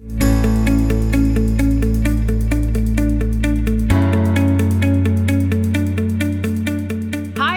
[0.00, 0.02] Hi,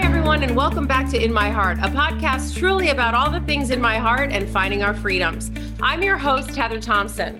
[0.04, 3.72] everyone, and welcome back to In My Heart, a podcast truly about all the things
[3.72, 5.50] in my heart and finding our freedoms.
[5.82, 7.40] I'm your host, Heather Thompson.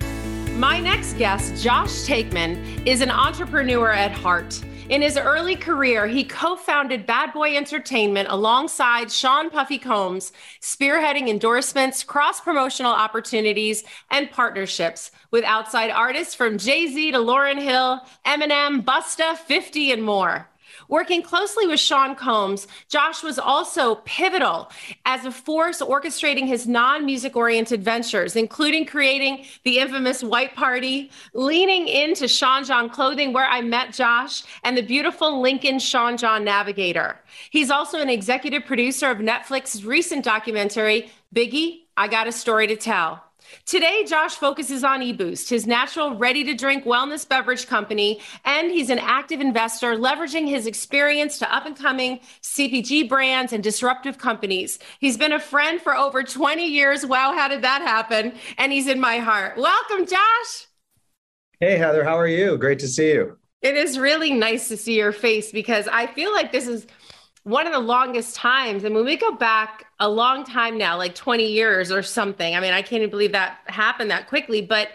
[0.60, 4.60] My next guest, Josh Taekman, is an entrepreneur at heart.
[4.90, 11.28] In his early career, he co founded Bad Boy Entertainment alongside Sean Puffy Combs, spearheading
[11.28, 18.00] endorsements, cross promotional opportunities, and partnerships with outside artists from Jay Z to Lauryn Hill,
[18.26, 20.48] Eminem, Busta, 50, and more.
[20.90, 24.72] Working closely with Sean Combs, Josh was also pivotal
[25.06, 31.12] as a force orchestrating his non music oriented ventures, including creating the infamous White Party,
[31.34, 36.44] leaning into Sean John Clothing, where I met Josh, and the beautiful Lincoln Sean John
[36.44, 37.20] Navigator.
[37.50, 42.76] He's also an executive producer of Netflix's recent documentary, Biggie, I Got a Story to
[42.76, 43.27] Tell.
[43.66, 48.90] Today, Josh focuses on eBoost, his natural, ready to drink wellness beverage company, and he's
[48.90, 54.80] an active investor leveraging his experience to up and coming CPG brands and disruptive companies.
[55.00, 57.06] He's been a friend for over 20 years.
[57.06, 58.34] Wow, how did that happen?
[58.58, 59.58] And he's in my heart.
[59.58, 60.68] Welcome, Josh.
[61.60, 62.58] Hey, Heather, how are you?
[62.58, 63.38] Great to see you.
[63.62, 66.86] It is really nice to see your face because I feel like this is
[67.48, 68.84] one of the longest times.
[68.84, 72.60] And when we go back a long time now, like 20 years or something, I
[72.60, 74.90] mean, I can't even believe that happened that quickly, but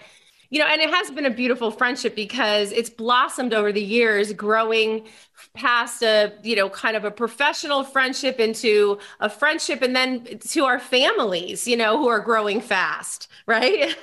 [0.51, 4.35] you know, and it has been a beautiful friendship because it's blossomed over the years,
[4.35, 5.07] growing
[5.55, 10.65] past a, you know, kind of a professional friendship into a friendship and then to
[10.67, 13.97] our families, you know, who are growing fast, right?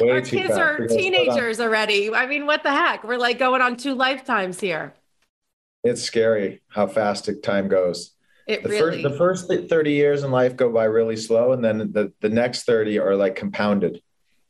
[0.00, 0.58] our kids fast.
[0.58, 2.10] are teenagers already.
[2.10, 3.04] I mean, what the heck?
[3.04, 4.94] We're like going on two lifetimes here
[5.88, 8.12] it's scary how fast time goes.
[8.46, 9.02] It the really...
[9.02, 12.28] first the first 30 years in life go by really slow and then the, the
[12.28, 14.00] next 30 are like compounded.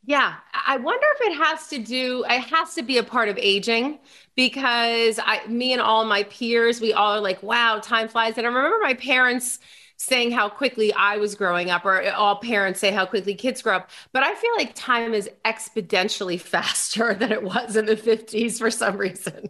[0.05, 3.37] Yeah, I wonder if it has to do it has to be a part of
[3.37, 3.99] aging
[4.35, 8.47] because I me and all my peers we all are like wow, time flies and
[8.47, 9.59] I remember my parents
[9.99, 13.75] saying how quickly I was growing up, or all parents say how quickly kids grow
[13.75, 13.89] up.
[14.13, 18.71] But I feel like time is exponentially faster than it was in the 50s for
[18.71, 19.49] some reason.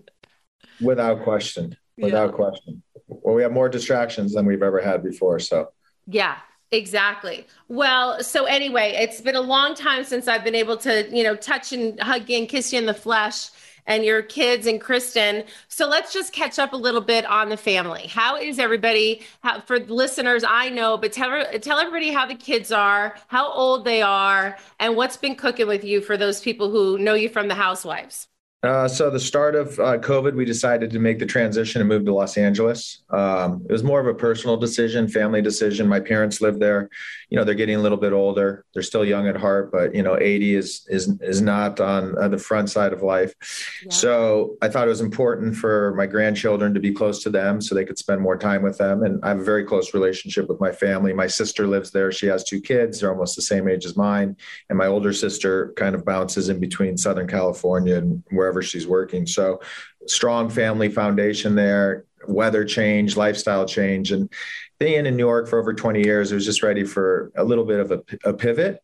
[0.82, 1.76] Without question.
[1.98, 2.36] Without yeah.
[2.36, 2.84] question.
[3.08, 5.40] Well, we have more distractions than we've ever had before.
[5.40, 5.70] So,
[6.08, 6.38] yeah,
[6.72, 7.48] Exactly.
[7.68, 11.36] Well, so anyway, it's been a long time since I've been able to, you know,
[11.36, 13.50] touch and hug you and kiss you in the flesh
[13.88, 15.46] and your kids and Kristen.
[15.68, 18.06] So let's just catch up a little bit on the family.
[18.06, 19.24] How is everybody?
[19.42, 23.84] How, for listeners, I know, but tell tell everybody how the kids are, how old
[23.84, 27.48] they are, and what's been cooking with you for those people who know you from
[27.48, 28.28] the Housewives.
[28.62, 32.04] Uh, so the start of uh, COVID, we decided to make the transition and move
[32.04, 33.04] to Los Angeles.
[33.10, 35.88] Um, it was more of a personal decision, family decision.
[35.88, 36.90] My parents live there.
[37.30, 38.66] You know, they're getting a little bit older.
[38.74, 42.28] They're still young at heart, but you know, 80 is is is not on uh,
[42.28, 43.34] the front side of life.
[43.86, 43.92] Yeah.
[43.92, 47.76] So I thought it was important for my grandchildren to be close to them, so
[47.76, 49.04] they could spend more time with them.
[49.04, 51.14] And I have a very close relationship with my family.
[51.14, 52.12] My sister lives there.
[52.12, 53.00] She has two kids.
[53.00, 54.36] They're almost the same age as mine.
[54.68, 58.88] And my older sister kind of bounces in between Southern California and where wherever she's
[58.88, 59.28] working.
[59.28, 59.62] So
[60.08, 64.12] strong family foundation there, weather change, lifestyle change.
[64.12, 64.32] And
[64.80, 67.66] being in New York for over 20 years, it was just ready for a little
[67.66, 68.82] bit of a, a pivot.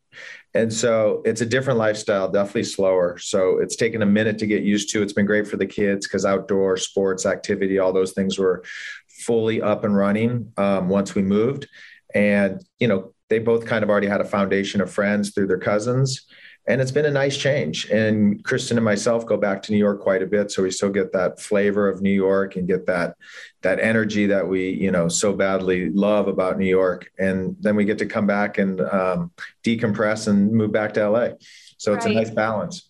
[0.53, 3.17] And so it's a different lifestyle, definitely slower.
[3.17, 5.01] So it's taken a minute to get used to.
[5.01, 8.63] It's been great for the kids because outdoor sports activity, all those things were
[9.07, 11.67] fully up and running um, once we moved.
[12.13, 15.57] And, you know, they both kind of already had a foundation of friends through their
[15.57, 16.27] cousins
[16.67, 17.89] and it's been a nice change.
[17.89, 20.89] And Kristen and myself go back to New York quite a bit, so we still
[20.89, 23.15] get that flavor of New York and get that
[23.61, 27.11] that energy that we you know so badly love about New York.
[27.19, 29.31] And then we get to come back and um,
[29.63, 31.29] decompress and move back to LA.
[31.77, 32.15] So it's right.
[32.15, 32.89] a nice balance.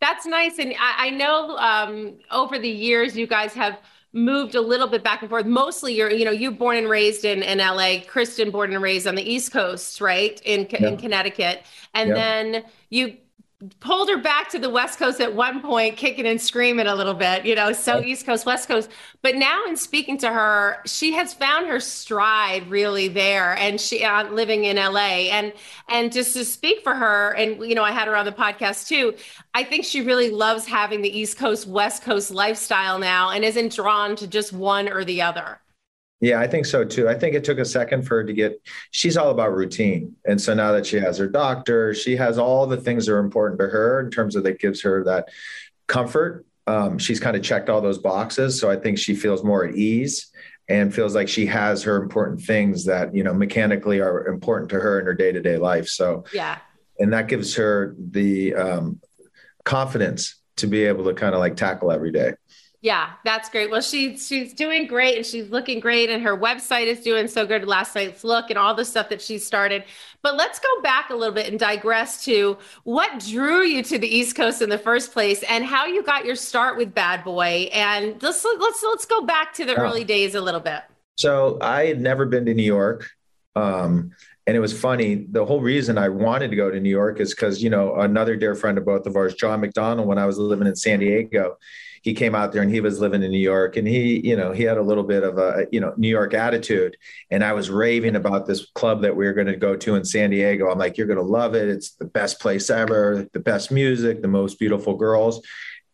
[0.00, 3.78] That's nice, and I, I know um, over the years you guys have
[4.14, 5.44] moved a little bit back and forth.
[5.44, 7.96] Mostly, you're you know you're born and raised in in LA.
[8.06, 10.88] Kristen born and raised on the East Coast, right in yeah.
[10.88, 11.62] in Connecticut,
[11.92, 12.14] and yeah.
[12.14, 13.16] then you
[13.80, 17.14] pulled her back to the West Coast at one point, kicking and screaming a little
[17.14, 18.90] bit, you know, so East Coast, West Coast.
[19.22, 24.04] But now, in speaking to her, she has found her stride really there, and she
[24.04, 25.30] uh, living in LA.
[25.30, 25.52] And
[25.88, 28.88] and just to speak for her, and you know, I had her on the podcast
[28.88, 29.14] too.
[29.54, 33.74] I think she really loves having the East Coast, West Coast lifestyle now, and isn't
[33.74, 35.60] drawn to just one or the other.
[36.20, 37.08] Yeah, I think so too.
[37.08, 38.60] I think it took a second for her to get,
[38.92, 40.16] she's all about routine.
[40.24, 43.18] And so now that she has her doctor, she has all the things that are
[43.18, 45.28] important to her in terms of that gives her that
[45.86, 46.46] comfort.
[46.66, 48.58] Um, she's kind of checked all those boxes.
[48.58, 50.32] So I think she feels more at ease
[50.66, 54.80] and feels like she has her important things that, you know, mechanically are important to
[54.80, 55.88] her in her day to day life.
[55.88, 56.58] So, yeah.
[56.98, 59.00] And that gives her the um,
[59.64, 62.32] confidence to be able to kind of like tackle every day.
[62.84, 63.70] Yeah, that's great.
[63.70, 67.46] Well, she's she's doing great and she's looking great and her website is doing so
[67.46, 67.66] good.
[67.66, 69.84] Last night's look and all the stuff that she started.
[70.20, 74.06] But let's go back a little bit and digress to what drew you to the
[74.06, 77.70] East Coast in the first place and how you got your start with Bad Boy.
[77.72, 80.82] And let's let's let's go back to the early days a little bit.
[81.16, 83.08] So I had never been to New York.
[83.56, 84.12] Um,
[84.46, 85.26] and it was funny.
[85.30, 88.36] The whole reason I wanted to go to New York is because, you know, another
[88.36, 91.56] dear friend of both of ours, John McDonald, when I was living in San Diego,
[92.04, 94.52] he came out there and he was living in New York and he, you know,
[94.52, 96.98] he had a little bit of a, you know, New York attitude.
[97.30, 100.04] And I was raving about this club that we were going to go to in
[100.04, 100.70] San Diego.
[100.70, 101.66] I'm like, you're going to love it.
[101.66, 105.40] It's the best place ever, the best music, the most beautiful girls.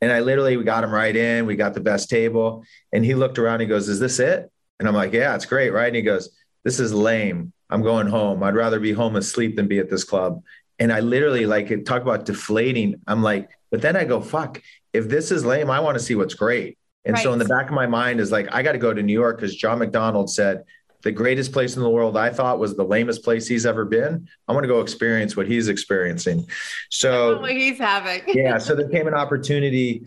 [0.00, 1.46] And I literally, we got him right in.
[1.46, 2.64] We got the best table.
[2.92, 3.60] And he looked around.
[3.60, 4.50] He goes, Is this it?
[4.80, 5.70] And I'm like, Yeah, it's great.
[5.70, 5.86] Right.
[5.86, 6.30] And he goes,
[6.64, 7.52] This is lame.
[7.70, 8.42] I'm going home.
[8.42, 10.42] I'd rather be home asleep than be at this club.
[10.80, 12.96] And I literally like talk about deflating.
[13.06, 14.60] I'm like, but then I go, fuck,
[14.92, 16.78] if this is lame, I want to see what's great.
[17.04, 17.22] And right.
[17.22, 19.12] so in the back of my mind is like, I got to go to New
[19.12, 20.64] York because John McDonald said
[21.02, 24.28] the greatest place in the world I thought was the lamest place he's ever been.
[24.46, 26.46] I want to go experience what he's experiencing.
[26.90, 28.22] So what he's having.
[28.28, 28.58] yeah.
[28.58, 30.04] So there came an opportunity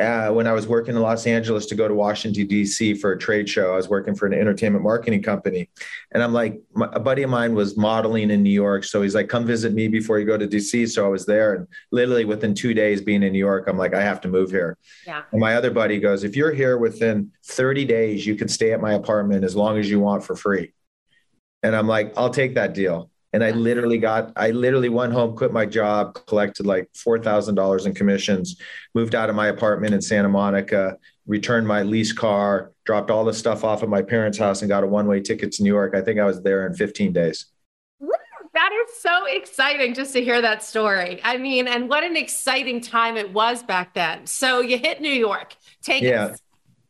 [0.00, 2.94] uh, when I was working in Los Angeles to go to Washington D.C.
[2.94, 3.72] for a trade show.
[3.72, 5.70] I was working for an entertainment marketing company,
[6.12, 9.14] and I'm like, my, a buddy of mine was modeling in New York, so he's
[9.14, 12.24] like, "Come visit me before you go to D.C." So I was there, and literally
[12.24, 14.76] within two days being in New York, I'm like, I have to move here.
[15.06, 15.22] Yeah.
[15.32, 18.80] And my other buddy goes, "If you're here within 30 days, you can stay at
[18.80, 20.72] my apartment as long as you want for free."
[21.62, 23.10] And I'm like, I'll take that deal.
[23.36, 27.92] And I literally got, I literally went home, quit my job, collected like $4,000 in
[27.92, 28.58] commissions,
[28.94, 30.96] moved out of my apartment in Santa Monica,
[31.26, 34.84] returned my lease car, dropped all the stuff off at my parents' house and got
[34.84, 35.94] a one way ticket to New York.
[35.94, 37.44] I think I was there in 15 days.
[38.54, 41.20] That is so exciting just to hear that story.
[41.22, 44.26] I mean, and what an exciting time it was back then.
[44.26, 45.56] So you hit New York.
[45.82, 46.28] Take yeah.
[46.28, 46.40] Us.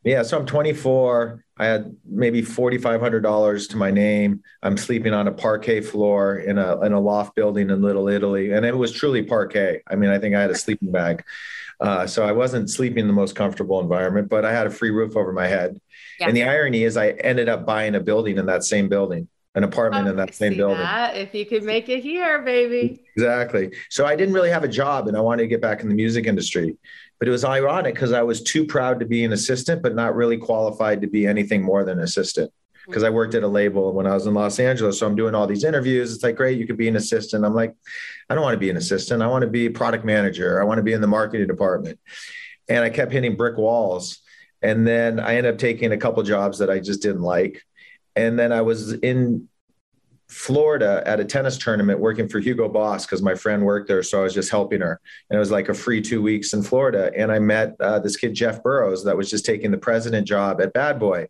[0.07, 0.23] Yeah.
[0.23, 1.45] So I'm 24.
[1.59, 4.43] I had maybe forty five hundred dollars to my name.
[4.63, 8.53] I'm sleeping on a parquet floor in a in a loft building in Little Italy,
[8.53, 9.83] and it was truly parquet.
[9.89, 11.25] I mean, I think I had a sleeping bag,
[11.81, 14.91] uh, so I wasn't sleeping in the most comfortable environment, but I had a free
[14.91, 15.81] roof over my head.
[16.21, 16.29] Yeah.
[16.29, 19.65] And the irony is, I ended up buying a building in that same building, an
[19.65, 20.79] apartment in that same building.
[20.79, 21.17] That.
[21.17, 23.01] If you could make it here, baby.
[23.17, 23.73] Exactly.
[23.89, 25.95] So I didn't really have a job, and I wanted to get back in the
[25.95, 26.77] music industry.
[27.19, 30.15] But it was ironic because I was too proud to be an assistant, but not
[30.15, 32.51] really qualified to be anything more than an assistant.
[32.51, 32.91] Mm-hmm.
[32.91, 34.99] Because I worked at a label when I was in Los Angeles.
[34.99, 36.15] So I'm doing all these interviews.
[36.15, 37.47] It's like, great, you could be an assistant.
[37.47, 37.75] I'm like,
[38.29, 39.23] I don't want to be an assistant.
[39.23, 40.61] I want to be product manager.
[40.61, 41.99] I want to be in the marketing department.
[42.69, 44.19] And I kept hitting brick walls.
[44.61, 47.63] And then I ended up taking a couple jobs that I just didn't like.
[48.17, 49.49] And then I was in
[50.29, 54.03] Florida at a tennis tournament working for Hugo Boss because my friend worked there.
[54.03, 55.01] So I was just helping her.
[55.31, 57.13] And it was like a free two weeks in Florida.
[57.17, 60.61] And I met uh, this kid, Jeff Burrows, that was just taking the president job
[60.61, 61.29] at Bad Boy.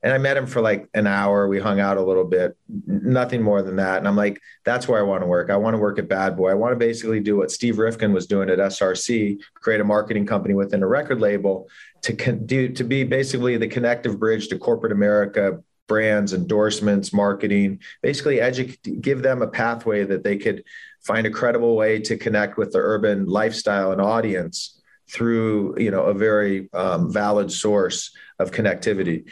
[0.00, 1.48] And I met him for like an hour.
[1.48, 2.56] We hung out a little bit,
[2.86, 3.98] nothing more than that.
[3.98, 5.50] And I'm like, that's where I want to work.
[5.50, 6.50] I want to work at Bad Boy.
[6.50, 10.24] I want to basically do what Steve Rifkin was doing at SRC, create a marketing
[10.24, 11.68] company within a record label
[12.02, 17.80] to con- do to be basically the connective bridge to corporate America, brands, endorsements, marketing,
[18.02, 20.62] basically educate, give them a pathway that they could
[21.04, 24.80] find a credible way to connect with the urban lifestyle and audience
[25.10, 29.24] through, you know, a very um, valid source of connectivity.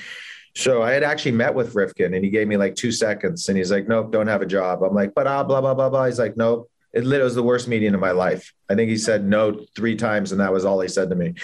[0.55, 3.59] So I had actually met with Rifkin and he gave me like two seconds and
[3.59, 4.83] he's like, nope, don't have a job.
[4.83, 6.07] I'm like, but ah, blah, blah, blah, blah.
[6.07, 6.71] He's like, nope.
[6.97, 8.55] It literally was the worst meeting of my life.
[8.71, 11.35] I think he said no three times and that was all he said to me.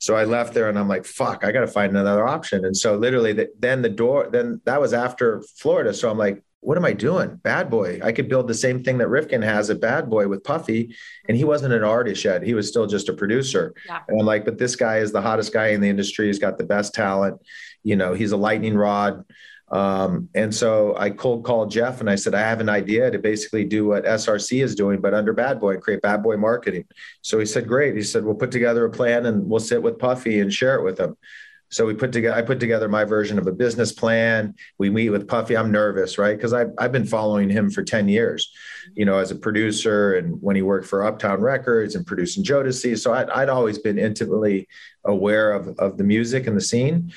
[0.00, 2.66] So I left there and I'm like, fuck, I got to find another option.
[2.66, 5.94] And so literally the, then the door, then that was after Florida.
[5.94, 7.36] So I'm like, what am I doing?
[7.36, 8.00] Bad Boy.
[8.02, 10.94] I could build the same thing that Rifkin has at Bad Boy with Puffy.
[11.28, 12.42] And he wasn't an artist yet.
[12.42, 13.74] He was still just a producer.
[13.86, 14.00] Yeah.
[14.08, 16.26] And I'm like, but this guy is the hottest guy in the industry.
[16.26, 17.40] He's got the best talent.
[17.84, 19.24] You know, he's a lightning rod.
[19.70, 23.18] Um, and so I cold called Jeff and I said, I have an idea to
[23.18, 26.84] basically do what SRC is doing, but under Bad Boy create Bad Boy marketing.
[27.20, 27.94] So he said, Great.
[27.94, 30.84] He said, We'll put together a plan and we'll sit with Puffy and share it
[30.84, 31.16] with him.
[31.70, 34.54] So we put together, I put together my version of a business plan.
[34.78, 35.56] We meet with Puffy.
[35.56, 36.34] I'm nervous, right?
[36.34, 38.50] Because I've, I've been following him for 10 years,
[38.94, 42.98] you know, as a producer and when he worked for Uptown Records and producing Jodeci.
[42.98, 44.66] So I'd, I'd always been intimately
[45.04, 47.12] aware of, of the music and the scene.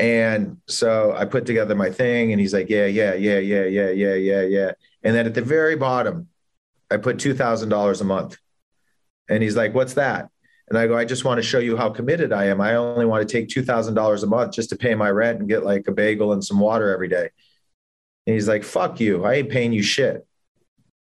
[0.00, 3.90] And so I put together my thing and he's like, yeah, yeah, yeah, yeah, yeah,
[3.90, 4.72] yeah, yeah, yeah.
[5.02, 6.28] And then at the very bottom,
[6.90, 8.38] I put $2,000 a month.
[9.28, 10.30] And he's like, what's that?
[10.68, 12.62] And I go, I just want to show you how committed I am.
[12.62, 15.64] I only want to take $2,000 a month just to pay my rent and get
[15.64, 17.28] like a bagel and some water every day.
[18.26, 19.26] And he's like, fuck you.
[19.26, 20.26] I ain't paying you shit.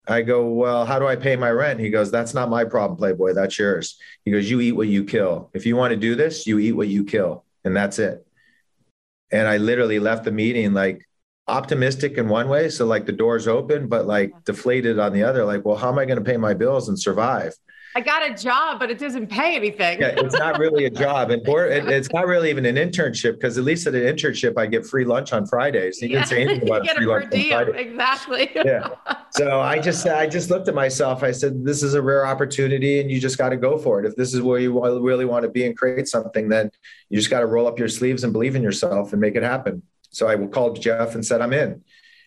[0.08, 1.80] I go, well, how do I pay my rent?
[1.80, 3.34] He goes, that's not my problem, Playboy.
[3.34, 4.00] That's yours.
[4.26, 5.52] He goes, you eat what you kill.
[5.54, 7.46] If you want to do this, you eat what you kill.
[7.64, 8.26] And that's it.
[9.32, 11.08] And I literally left the meeting like
[11.48, 12.70] optimistic in one way.
[12.70, 15.46] So like the doors open, but like deflated on the other.
[15.46, 17.54] Like, well, how am I going to pay my bills and survive?
[17.95, 20.00] I got a job, but it doesn't pay anything.
[20.00, 23.63] yeah, it's not really a job, and it's not really even an internship because at
[23.63, 25.98] least at an internship I get free lunch on Fridays.
[25.98, 26.19] He yeah.
[26.19, 27.75] didn't say anything about free lunch on.
[27.75, 28.50] Exactly.
[28.55, 28.89] yeah.
[29.31, 31.24] So I just I just looked at myself.
[31.24, 34.05] I said, "This is a rare opportunity, and you just got to go for it.
[34.05, 36.71] If this is where you really want to be and create something, then
[37.10, 39.43] you just got to roll up your sleeves and believe in yourself and make it
[39.43, 41.83] happen." So I called Jeff and said, "I'm in."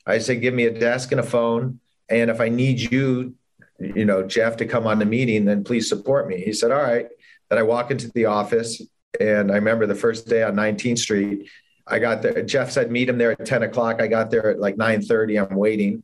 [0.07, 1.81] I said, "Give me a desk and a phone."
[2.11, 3.35] And if I need you
[3.79, 6.41] you know, Jeff to come on the meeting, then please support me.
[6.41, 7.07] He said, all right.
[7.51, 8.81] Then I walk into the office
[9.21, 11.49] and I remember the first day on 19th Street,
[11.87, 12.43] I got there.
[12.43, 14.01] Jeff said, meet him there at 10 o'clock.
[14.01, 15.39] I got there at like 930.
[15.39, 16.03] I'm waiting,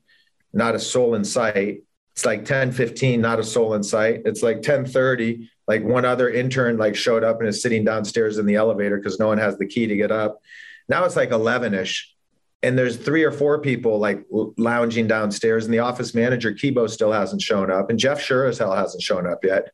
[0.53, 1.83] not a soul in sight.
[2.13, 4.23] It's like 10, 15, not a soul in sight.
[4.25, 5.49] It's like 1030.
[5.67, 9.19] Like one other intern like showed up and is sitting downstairs in the elevator because
[9.19, 10.41] no one has the key to get up.
[10.89, 12.15] Now it's like 11 ish
[12.63, 17.13] and there's three or four people like lounging downstairs and the office manager kibo still
[17.13, 19.71] hasn't shown up and jeff sure as hell hasn't shown up yet.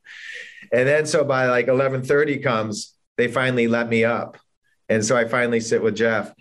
[0.72, 4.36] And then so by like 11.30 comes they finally let me up.
[4.88, 6.32] And so i finally sit with jeff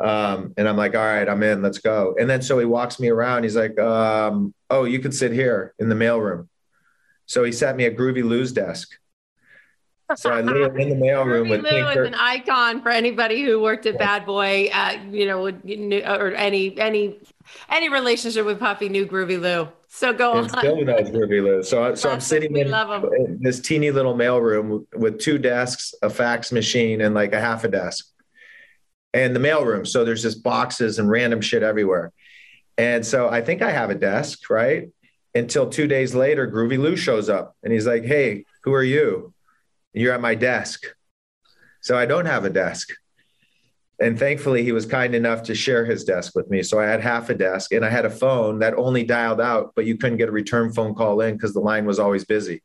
[0.00, 2.14] um, and i'm like all right i'm in let's go.
[2.18, 5.74] And then so he walks me around he's like um, oh you can sit here
[5.78, 6.48] in the mailroom.
[7.26, 8.90] So he sat me at groovy lou's desk
[10.16, 13.86] so I live in the mailroom with Lou is an icon for anybody who worked
[13.86, 17.18] at Bad Boy, uh, you know, or any any
[17.70, 19.68] any relationship with Puffy knew Groovy Lou.
[19.88, 20.58] So go and on.
[20.58, 21.62] Still knows Groovy Lou.
[21.62, 26.52] So so I'm sitting in, in this teeny little mailroom with two desks, a fax
[26.52, 28.06] machine, and like a half a desk,
[29.12, 29.86] and the mailroom.
[29.86, 32.12] So there's just boxes and random shit everywhere.
[32.76, 34.90] And so I think I have a desk, right?
[35.34, 39.33] Until two days later, Groovy Lou shows up and he's like, "Hey, who are you?"
[39.94, 40.84] You're at my desk.
[41.80, 42.90] So I don't have a desk.
[44.00, 46.62] And thankfully, he was kind enough to share his desk with me.
[46.62, 49.72] So I had half a desk and I had a phone that only dialed out,
[49.76, 52.62] but you couldn't get a return phone call in because the line was always busy.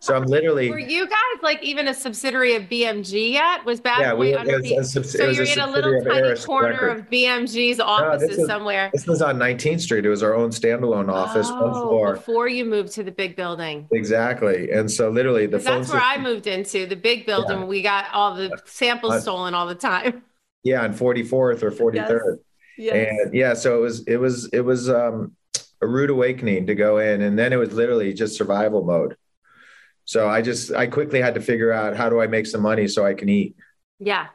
[0.00, 0.70] So I'm literally.
[0.70, 3.64] Were you guys like even a subsidiary of BMG yet?
[3.64, 4.86] Was Bad yeah, Boy underneath?
[4.86, 6.98] so you're in a little tiny corner Record.
[6.98, 8.90] of BMG's offices no, somewhere.
[8.92, 10.06] This was on 19th Street.
[10.06, 12.12] It was our own standalone office, oh, one floor.
[12.14, 13.88] Before you moved to the big building.
[13.92, 15.58] Exactly, and so literally the.
[15.58, 17.60] That's where I moved into the big building.
[17.60, 17.64] Yeah.
[17.64, 20.22] We got all the samples uh, stolen all the time.
[20.62, 22.36] Yeah, on 44th or 43rd.
[22.76, 22.94] Yes.
[22.94, 23.08] yes.
[23.24, 25.34] And yeah, so it was it was it was um,
[25.80, 29.16] a rude awakening to go in, and then it was literally just survival mode.
[30.10, 32.88] So I just I quickly had to figure out how do I make some money
[32.88, 33.54] so I can eat.
[34.00, 34.26] Yeah.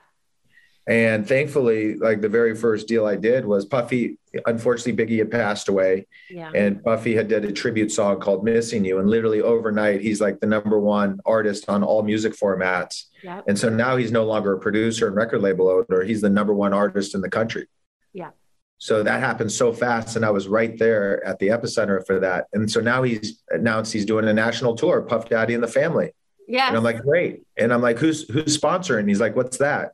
[0.87, 4.17] And thankfully, like the very first deal I did was Puffy.
[4.45, 6.49] Unfortunately, Biggie had passed away, yeah.
[6.55, 10.39] and Puffy had did a tribute song called "Missing You," and literally overnight, he's like
[10.39, 13.07] the number one artist on all music formats.
[13.21, 13.43] Yep.
[13.49, 16.53] And so now he's no longer a producer and record label owner; he's the number
[16.53, 17.67] one artist in the country.
[18.13, 18.29] Yeah.
[18.77, 22.47] So that happened so fast, and I was right there at the epicenter for that.
[22.53, 26.11] And so now he's announced he's doing a national tour, Puff Daddy and the Family.
[26.47, 26.67] Yeah.
[26.67, 27.43] And I'm like, great.
[27.57, 29.07] And I'm like, who's who's sponsoring?
[29.07, 29.93] He's like, what's that?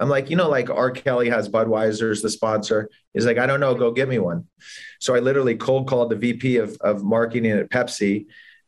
[0.00, 0.90] I'm like, you know, like R.
[0.90, 2.90] Kelly has Budweiser's the sponsor.
[3.14, 4.46] He's like, I don't know, go get me one.
[5.00, 8.26] So I literally cold called the VP of, of marketing at Pepsi.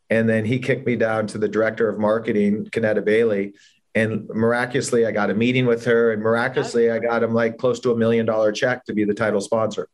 [0.09, 3.53] And then he kicked me down to the director of marketing, Kanetta Bailey.
[3.93, 7.79] And miraculously, I got a meeting with her, and miraculously, I got him like close
[7.81, 9.89] to a million dollar check to be the title sponsor.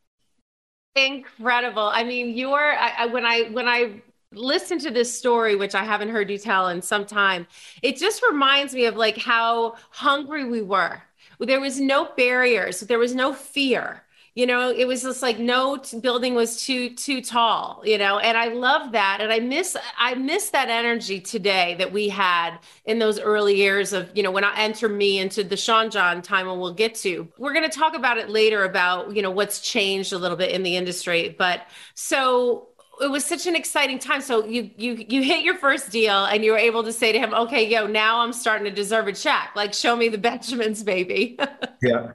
[0.96, 1.90] Incredible.
[1.94, 4.02] I mean, you're I, I, when I when I
[4.34, 7.48] listen to this story, which I haven't heard you tell in some time,
[7.82, 11.02] it just reminds me of like how hungry we were.
[11.40, 12.82] There was no barriers.
[12.82, 14.04] There was no fear
[14.38, 18.38] you know it was just like no building was too too tall you know and
[18.38, 23.00] i love that and i miss i miss that energy today that we had in
[23.00, 26.48] those early years of you know when i enter me into the sean john time
[26.48, 29.60] and we'll get to we're going to talk about it later about you know what's
[29.60, 31.64] changed a little bit in the industry but
[31.96, 32.68] so
[33.02, 34.22] it was such an exciting time.
[34.22, 37.20] So you you you hit your first deal and you were able to say to
[37.20, 39.52] him, "Okay, yo, now I'm starting to deserve a check.
[39.56, 41.38] Like, show me the Benjamins, baby."
[41.84, 42.14] yeah,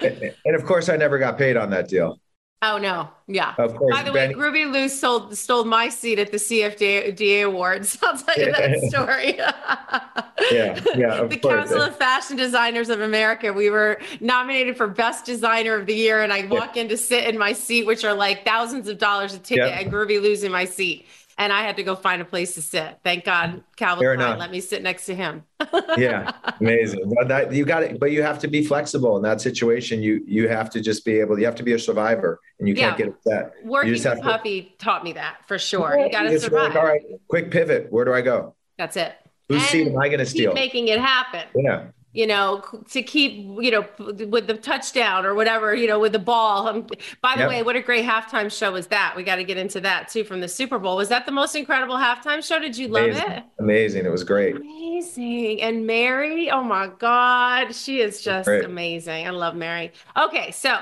[0.00, 2.18] and of course, I never got paid on that deal.
[2.62, 3.54] Oh no, yeah.
[3.56, 3.96] Of course.
[3.96, 7.96] By the Benny- way, Groovy Lou sold stole my seat at the CFDA Awards.
[8.02, 9.38] I'll tell you that story.
[10.52, 11.24] yeah, yeah.
[11.24, 11.70] the course.
[11.70, 13.50] Council of Fashion Designers of America.
[13.50, 16.82] We were nominated for Best Designer of the Year, and I walk yeah.
[16.82, 19.80] in to sit in my seat, which are like thousands of dollars a ticket, yeah.
[19.80, 21.06] and Groovy Lou's in my seat
[21.40, 22.98] and I had to go find a place to sit.
[23.02, 23.58] Thank God mm-hmm.
[23.76, 25.42] Calvin Klein let me sit next to him.
[25.96, 27.12] yeah, amazing.
[27.16, 30.02] But that you got it, but you have to be flexible in that situation.
[30.02, 31.38] You you have to just be able.
[31.38, 33.06] You have to be a survivor, and you can't yeah.
[33.06, 33.54] get upset.
[33.64, 35.98] Working with Puffy to, taught me that for sure.
[35.98, 36.74] You got to survive.
[36.74, 37.90] Like, all right, quick pivot.
[37.90, 38.54] Where do I go?
[38.76, 39.14] That's it.
[39.48, 40.52] Whose seat am I going to steal?
[40.52, 41.42] Making it happen.
[41.56, 46.12] Yeah you know, to keep, you know, with the touchdown or whatever, you know, with
[46.12, 46.66] the ball.
[46.66, 46.86] Um,
[47.22, 47.48] by the yep.
[47.48, 49.14] way, what a great halftime show was that?
[49.16, 50.96] We got to get into that too from the Super Bowl.
[50.96, 52.58] Was that the most incredible halftime show?
[52.58, 53.44] Did you love it?
[53.58, 54.06] Amazing.
[54.06, 54.56] It was great.
[54.56, 55.62] Amazing.
[55.62, 59.26] And Mary, oh my God, she is just amazing.
[59.26, 59.92] I love Mary.
[60.16, 60.78] Okay, so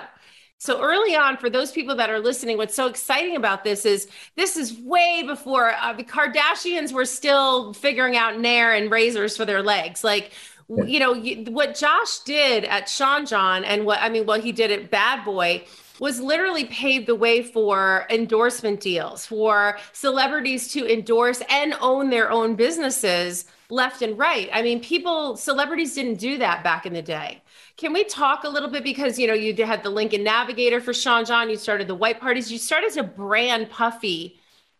[0.60, 4.08] so early on, for those people that are listening, what's so exciting about this is
[4.34, 9.44] this is way before uh, the Kardashians were still figuring out Nair and razors for
[9.44, 10.02] their legs.
[10.02, 10.32] Like
[10.68, 11.14] you know
[11.50, 15.24] what Josh did at Sean John and what I mean what he did at Bad
[15.24, 15.64] Boy
[16.00, 22.30] was literally paved the way for endorsement deals for celebrities to endorse and own their
[22.30, 24.48] own businesses left and right.
[24.52, 27.42] I mean, people, celebrities didn't do that back in the day.
[27.76, 30.94] Can we talk a little bit because you know you had the Lincoln Navigator for
[30.94, 34.37] Sean John, you started the White Parties, you started to brand Puffy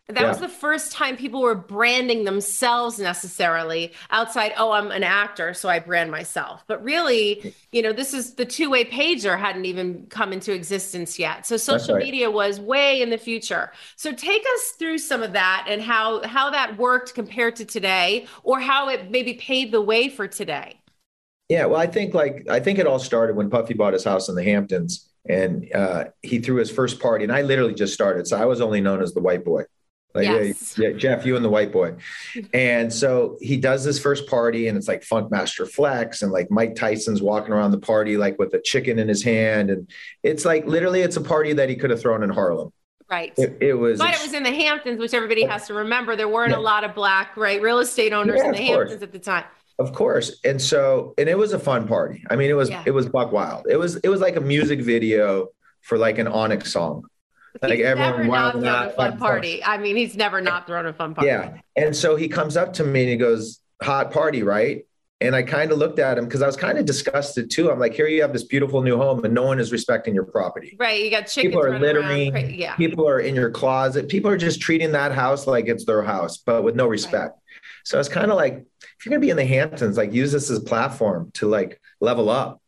[0.09, 0.27] that yeah.
[0.27, 5.69] was the first time people were branding themselves necessarily outside, oh, I'm an actor, so
[5.69, 6.63] I brand myself.
[6.65, 11.19] But really, you know, this is the two way pager hadn't even come into existence
[11.19, 11.45] yet.
[11.45, 12.03] So social right.
[12.03, 13.71] media was way in the future.
[13.97, 18.25] So take us through some of that and how how that worked compared to today
[18.43, 20.79] or how it maybe paved the way for today.
[21.49, 24.27] Yeah, well, I think like I think it all started when Puffy bought his house
[24.27, 28.25] in the Hamptons and uh, he threw his first party and I literally just started.
[28.25, 29.65] So I was only known as the white boy.
[30.15, 30.77] Like, yes.
[30.77, 31.95] yeah, yeah, Jeff, you and the white boy.
[32.53, 36.75] And so he does this first party, and it's like Funkmaster Flex, and like Mike
[36.75, 39.89] Tyson's walking around the party like with a chicken in his hand, and
[40.23, 42.73] it's like literally it's a party that he could have thrown in Harlem.
[43.09, 43.33] Right.
[43.37, 43.99] It, it was.
[43.99, 45.49] But it was in the Hamptons, which everybody oh.
[45.49, 46.15] has to remember.
[46.15, 46.57] There weren't yeah.
[46.57, 49.03] a lot of black, right, real estate owners yeah, in the Hamptons course.
[49.03, 49.45] at the time.
[49.79, 50.39] Of course.
[50.43, 52.23] And so, and it was a fun party.
[52.29, 53.65] I mean, it was it was buck wild.
[53.69, 55.47] It was it was like a music video
[55.81, 57.05] for like an Onyx song
[57.61, 59.63] like he's everyone never not a fun party.
[59.63, 61.27] I mean, he's never not thrown a fun party.
[61.27, 61.57] Yeah.
[61.75, 64.85] And so he comes up to me and he goes, hot party, right?
[65.21, 67.69] And I kind of looked at him because I was kind of disgusted too.
[67.69, 70.23] I'm like, here you have this beautiful new home and no one is respecting your
[70.23, 70.77] property.
[70.79, 71.03] Right.
[71.03, 71.53] You got chickens.
[71.53, 72.33] People are littering.
[72.33, 72.55] Around.
[72.55, 72.75] Yeah.
[72.77, 74.07] People are in your closet.
[74.07, 77.33] People are just treating that house like it's their house, but with no respect.
[77.33, 77.61] Right.
[77.83, 80.31] So it's kind of like, if you're going to be in the Hamptons, like use
[80.31, 82.61] this as a platform to like level up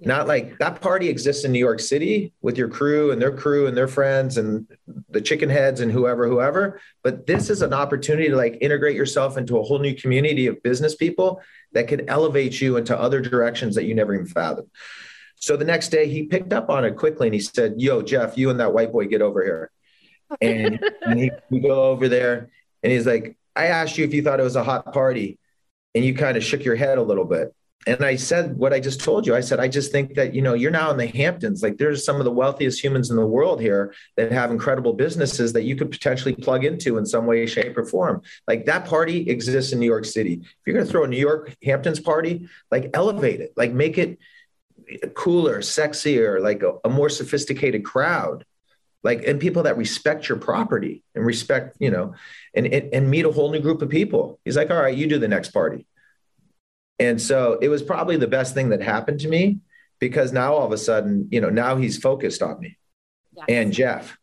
[0.00, 3.66] not like that party exists in New York City with your crew and their crew
[3.66, 4.66] and their friends and
[5.08, 6.80] the chicken heads and whoever, whoever.
[7.02, 10.62] But this is an opportunity to like integrate yourself into a whole new community of
[10.62, 14.70] business people that could elevate you into other directions that you never even fathomed.
[15.36, 18.38] So the next day he picked up on it quickly and he said, Yo, Jeff,
[18.38, 19.70] you and that white boy get over here.
[20.40, 22.50] And, and he, we go over there
[22.84, 25.38] and he's like, I asked you if you thought it was a hot party
[25.94, 27.52] and you kind of shook your head a little bit
[27.88, 29.34] and I said what I just told you.
[29.34, 31.62] I said, I just think that, you know, you're now in the Hamptons.
[31.62, 35.54] Like there's some of the wealthiest humans in the world here that have incredible businesses
[35.54, 38.20] that you could potentially plug into in some way, shape, or form.
[38.46, 40.34] Like that party exists in New York City.
[40.34, 43.96] If you're going to throw a New York Hamptons party, like elevate it, like make
[43.96, 44.18] it
[45.14, 48.44] cooler, sexier, like a, a more sophisticated crowd
[49.04, 52.14] like and people that respect your property and respect you know
[52.52, 55.06] and, and and meet a whole new group of people he's like all right you
[55.06, 55.86] do the next party
[56.98, 59.58] and so it was probably the best thing that happened to me
[59.98, 62.76] because now all of a sudden, you know, now he's focused on me
[63.36, 63.46] yes.
[63.48, 64.16] and Jeff.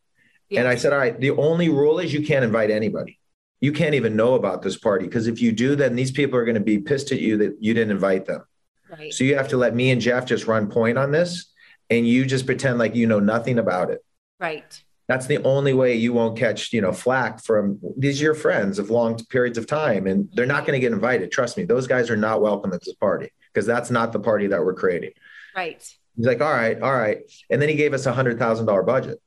[0.49, 0.59] Yes.
[0.59, 3.19] And I said, all right, the only rule is you can't invite anybody.
[3.61, 6.45] you can't even know about this party because if you do, then these people are
[6.45, 8.43] going to be pissed at you that you didn't invite them.
[8.89, 9.13] Right.
[9.13, 11.51] So you have to let me and Jeff just run point on this
[11.89, 14.03] and you just pretend like you know nothing about it.
[14.39, 14.83] Right.
[15.08, 18.80] That's the only way you won't catch, you know, flack from these are your friends
[18.80, 21.32] of long periods of time and they're not going to get invited.
[21.32, 24.48] Trust me, those guys are not welcome at this party because that's not the party
[24.48, 25.12] that we're creating.
[25.56, 25.78] Right.
[26.15, 27.20] He's like, all right, all right.
[27.50, 29.22] And then he gave us a hundred thousand dollar budget.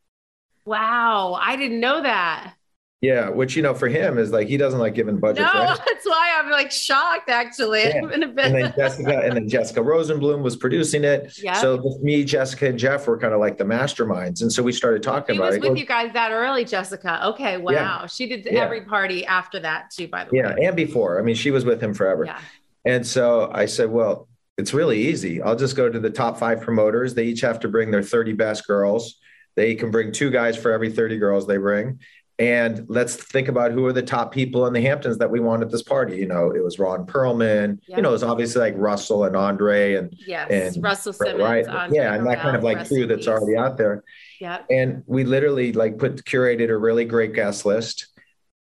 [0.65, 1.35] Wow.
[1.41, 2.55] I didn't know that.
[3.01, 5.53] Yeah, which you know for him is like he doesn't like giving budgets.
[5.55, 5.79] No, right?
[5.87, 7.85] that's why I'm like shocked actually.
[7.85, 8.01] Yeah.
[8.13, 11.39] and then Jessica and then Jessica Rosenblum was producing it.
[11.41, 11.53] Yeah.
[11.53, 15.05] So me, Jessica, and Jeff were kind of like the masterminds, and so we started
[15.05, 15.63] talking she about was it.
[15.63, 17.25] with you guys that early, Jessica.
[17.29, 17.73] Okay, wow.
[17.73, 18.07] Yeah.
[18.07, 18.65] She did yeah.
[18.65, 20.41] every party after that too, by the way.
[20.41, 21.21] Yeah, and before.
[21.21, 22.25] I mean, she was with him forever.
[22.25, 22.41] Yeah.
[22.85, 25.41] And so I said, well, it's really easy.
[25.41, 27.15] I'll just go to the top five promoters.
[27.15, 29.19] They each have to bring their 30 best girls.
[29.55, 32.01] They can bring two guys for every 30 girls they bring
[32.39, 35.63] and let's think about who are the top people in the Hamptons that we want
[35.63, 36.17] at this party.
[36.17, 37.81] You know, it was Ron Perelman.
[37.89, 41.67] You know, it was obviously like Russell and Andre and yes, and Russell Simmons, right?
[41.67, 44.05] Andre yeah, and that kind of like crew that's already out there.
[44.41, 44.63] Yeah.
[44.71, 48.07] And we literally like put curated a really great guest list,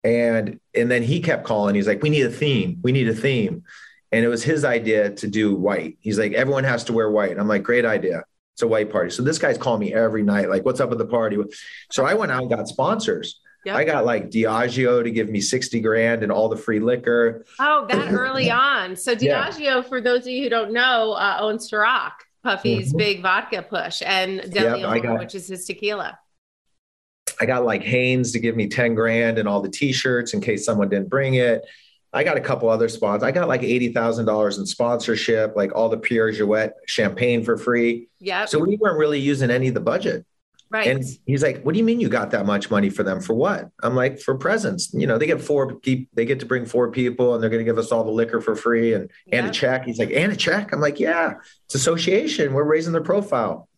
[0.02, 1.76] and and then he kept calling.
[1.76, 2.80] He's like, "We need a theme.
[2.82, 3.62] We need a theme."
[4.10, 5.98] And it was his idea to do white.
[6.00, 9.10] He's like, "Everyone has to wear white." I'm like, "Great idea." It's a white party.
[9.10, 11.38] So this guy's calling me every night, like, "What's up at the party?"
[11.92, 13.40] So I went out and got sponsors.
[13.64, 13.76] Yep.
[13.76, 17.44] I got like Diageo to give me 60 grand and all the free liquor.
[17.58, 18.96] Oh, that early on.
[18.96, 19.82] So Diageo, yeah.
[19.82, 22.12] for those of you who don't know, uh, owns Ciroc,
[22.44, 22.98] Puffy's mm-hmm.
[22.98, 26.18] big vodka push, and Deli yep, which is his tequila.
[27.40, 30.64] I got like Hanes to give me 10 grand and all the t-shirts in case
[30.64, 31.64] someone didn't bring it.
[32.12, 33.22] I got a couple other spots.
[33.22, 38.08] I got like $80,000 in sponsorship, like all the Perrier-Jouët champagne for free.
[38.18, 38.46] Yeah.
[38.46, 40.24] So we weren't really using any of the budget.
[40.70, 40.86] Right.
[40.86, 43.20] And he's like, "What do you mean you got that much money for them?
[43.20, 44.92] For what?" I'm like, "For presents.
[44.92, 45.78] You know, they get four.
[45.82, 48.40] They get to bring four people, and they're going to give us all the liquor
[48.40, 51.34] for free and and a check." He's like, "And a check." I'm like, "Yeah,
[51.66, 52.52] it's association.
[52.52, 53.68] We're raising their profile."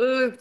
[0.00, 0.36] Ooh,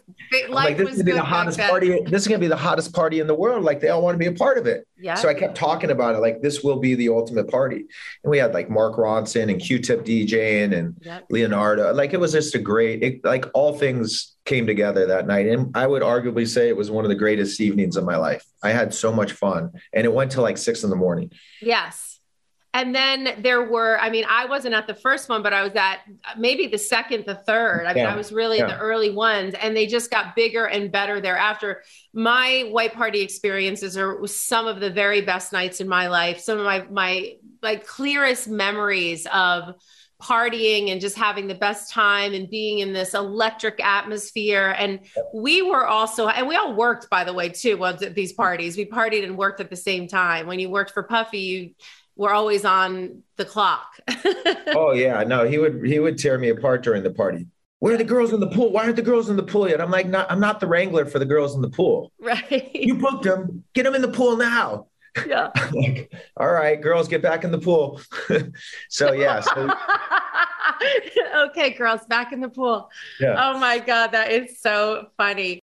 [0.49, 2.01] like this is gonna be the hottest party.
[2.07, 3.63] This is gonna be the hottest party in the world.
[3.63, 4.87] Like they all want to be a part of it.
[4.99, 5.13] Yeah.
[5.13, 6.19] So I kept talking about it.
[6.19, 7.85] Like this will be the ultimate party.
[8.23, 11.25] And we had like Mark Ronson and Q-Tip DJing and yep.
[11.29, 11.93] Leonardo.
[11.93, 13.03] Like it was just a great.
[13.03, 16.89] It, like all things came together that night, and I would arguably say it was
[16.89, 18.43] one of the greatest evenings of my life.
[18.63, 21.31] I had so much fun, and it went till like six in the morning.
[21.61, 22.12] Yes.
[22.75, 25.73] And then there were, I mean, I wasn't at the first one, but I was
[25.75, 25.99] at
[26.37, 27.85] maybe the second, the third.
[27.85, 28.65] I mean, I was really yeah.
[28.65, 31.83] the early ones, and they just got bigger and better thereafter.
[32.13, 36.39] My white party experiences are some of the very best nights in my life.
[36.39, 39.75] Some of my my like clearest memories of
[40.19, 44.73] partying and just having the best time and being in this electric atmosphere.
[44.77, 45.01] And
[45.33, 48.77] we were also, and we all worked, by the way, too, at these parties.
[48.77, 50.47] We partied and worked at the same time.
[50.47, 51.69] When you worked for Puffy, you
[52.15, 53.99] we're always on the clock.
[54.67, 57.47] oh yeah, no, he would he would tear me apart during the party.
[57.79, 58.71] Where are the girls in the pool?
[58.71, 59.81] Why aren't the girls in the pool yet?
[59.81, 62.13] I'm like, not, I'm not the wrangler for the girls in the pool.
[62.17, 62.73] Right.
[62.73, 63.65] You booked them.
[63.73, 64.87] Get them in the pool now.
[65.27, 65.49] Yeah.
[65.73, 67.99] like, all right, girls, get back in the pool.
[68.89, 69.41] so yeah.
[69.41, 69.69] So...
[71.49, 72.89] okay, girls, back in the pool.
[73.19, 73.35] Yeah.
[73.37, 75.59] Oh my God, that is so funny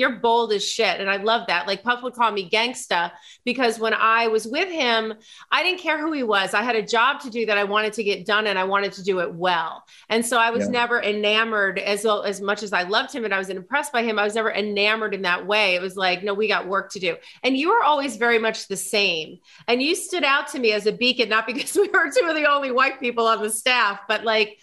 [0.00, 0.98] you're bold as shit.
[0.98, 1.66] And I love that.
[1.66, 3.12] Like Puff would call me gangsta
[3.44, 5.12] because when I was with him,
[5.52, 6.54] I didn't care who he was.
[6.54, 8.92] I had a job to do that I wanted to get done and I wanted
[8.94, 9.84] to do it well.
[10.08, 10.70] And so I was yeah.
[10.70, 14.02] never enamored as well, as much as I loved him and I was impressed by
[14.02, 14.18] him.
[14.18, 15.74] I was never enamored in that way.
[15.74, 17.16] It was like, no, we got work to do.
[17.42, 19.40] And you were always very much the same.
[19.68, 22.34] And you stood out to me as a beacon, not because we were two of
[22.34, 24.58] the only white people on the staff, but like,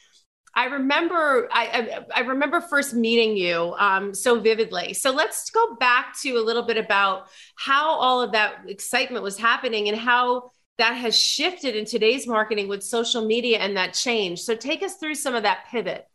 [0.57, 4.95] I remember I, I, I remember first meeting you um, so vividly.
[4.95, 9.37] So let's go back to a little bit about how all of that excitement was
[9.37, 14.41] happening and how that has shifted in today's marketing with social media and that change.
[14.41, 16.07] So take us through some of that pivot.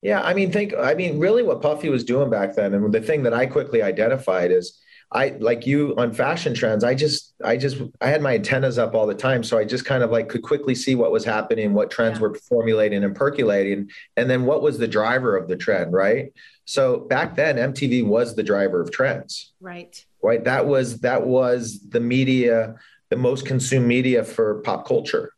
[0.00, 3.00] Yeah, I mean, think I mean, really, what Puffy was doing back then, and the
[3.00, 4.78] thing that I quickly identified is
[5.12, 6.82] I like you on fashion trends.
[6.82, 9.44] I just, I just, I had my antennas up all the time.
[9.44, 12.22] So I just kind of like could quickly see what was happening, what trends yeah.
[12.22, 16.32] were formulating and percolating, and then what was the driver of the trend, right?
[16.64, 19.52] So back then, MTV was the driver of trends.
[19.60, 20.04] Right.
[20.22, 20.42] Right.
[20.42, 22.74] That was, that was the media,
[23.08, 25.32] the most consumed media for pop culture.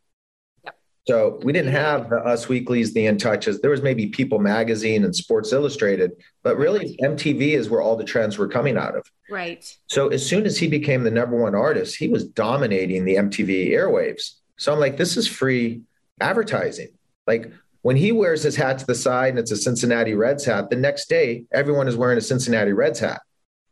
[1.09, 1.83] So we didn't mm-hmm.
[1.83, 3.61] have the Us Weeklies, the In Touches.
[3.61, 6.11] There was maybe People Magazine and Sports Illustrated,
[6.43, 9.07] but really MTV is where all the trends were coming out of.
[9.27, 9.65] Right.
[9.87, 13.71] So as soon as he became the number one artist, he was dominating the MTV
[13.71, 14.35] airwaves.
[14.57, 15.81] So I'm like, this is free
[16.21, 16.89] advertising.
[17.25, 20.69] Like when he wears his hat to the side and it's a Cincinnati Reds hat,
[20.69, 23.23] the next day everyone is wearing a Cincinnati Reds hat.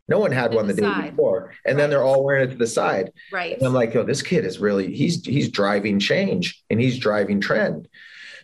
[0.08, 1.10] No one had one the, the day side.
[1.10, 3.12] before, and then they're all wearing it to the side.
[3.30, 3.56] Right.
[3.56, 7.40] And I'm like, yo, this kid is really he's he's driving change and he's driving
[7.40, 7.88] trend.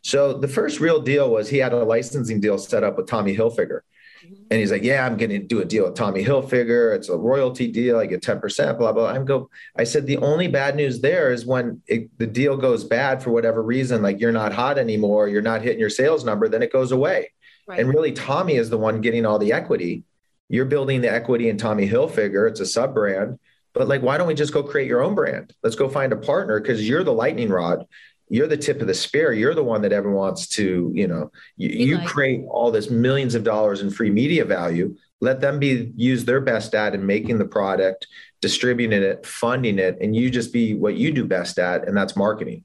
[0.03, 3.35] So the first real deal was he had a licensing deal set up with Tommy
[3.35, 3.81] Hilfiger.
[4.22, 4.35] Mm-hmm.
[4.50, 6.94] And he's like, Yeah, I'm gonna do a deal with Tommy Hilfiger.
[6.94, 7.98] It's a royalty deal.
[7.98, 9.09] I get 10%, blah, blah.
[9.09, 12.85] I'm go, I said, the only bad news there is when it, the deal goes
[12.85, 16.48] bad for whatever reason, like you're not hot anymore, you're not hitting your sales number,
[16.48, 17.33] then it goes away.
[17.66, 17.81] right.
[17.81, 20.03] And really, Tommy is the one getting all the equity.
[20.48, 22.48] You're building the equity in Tommy Hilfiger.
[22.48, 23.38] It's a sub brand.
[23.72, 25.52] But like, why don't we just go create your own brand?
[25.62, 27.85] Let's go find a partner because you're the lightning rod.
[28.28, 29.33] You're the tip of the spear.
[29.33, 32.07] You're the one that everyone wants to, you know, you, you like.
[32.07, 34.96] create all this millions of dollars in free media value.
[35.20, 38.07] Let them be use their best at in making the product,
[38.40, 42.16] distributing it, funding it, and you just be what you do best at, and that's
[42.16, 42.64] marketing.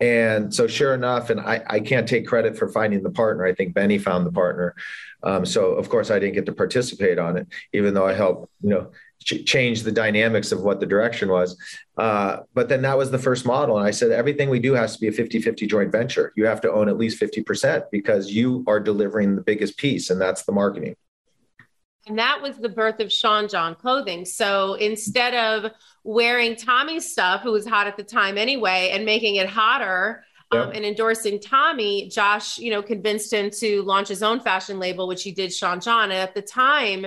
[0.00, 3.44] And so, sure enough, and I, I can't take credit for finding the partner.
[3.44, 4.74] I think Benny found the partner.
[5.22, 8.50] Um, so, of course, I didn't get to participate on it, even though I helped,
[8.62, 8.90] you know,
[9.22, 11.56] ch- change the dynamics of what the direction was.
[11.96, 13.78] Uh, but then that was the first model.
[13.78, 16.32] And I said, everything we do has to be a 50 50 joint venture.
[16.36, 20.20] You have to own at least 50% because you are delivering the biggest piece, and
[20.20, 20.94] that's the marketing.
[22.06, 24.24] And that was the birth of Sean John clothing.
[24.24, 25.72] So instead of
[26.04, 30.70] wearing Tommy's stuff, who was hot at the time anyway, and making it hotter um,
[30.72, 35.22] and endorsing Tommy, Josh, you know, convinced him to launch his own fashion label, which
[35.22, 36.04] he did Sean John.
[36.10, 37.06] And at the time,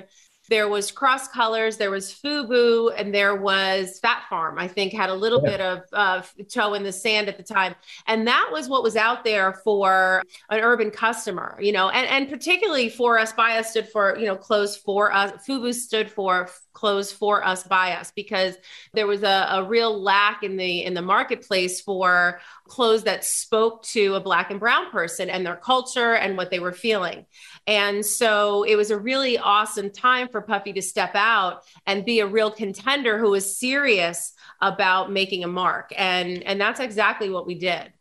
[0.49, 4.59] there was cross colors, there was Fubu, and there was Fat Farm.
[4.59, 5.49] I think had a little Yeah.
[5.51, 7.73] bit of uh, toe in the sand at the time,
[8.07, 12.29] and that was what was out there for an urban customer, you know, and and
[12.29, 13.31] particularly for us.
[13.31, 15.31] By us stood for you know clothes for us.
[15.47, 18.55] Fubu stood for clothes for us by us because
[18.93, 23.83] there was a, a real lack in the in the marketplace for clothes that spoke
[23.83, 27.25] to a black and brown person and their culture and what they were feeling.
[27.67, 32.19] And so it was a really awesome time for Puffy to step out and be
[32.19, 35.91] a real contender who was serious about making a mark.
[35.95, 37.91] And and that's exactly what we did.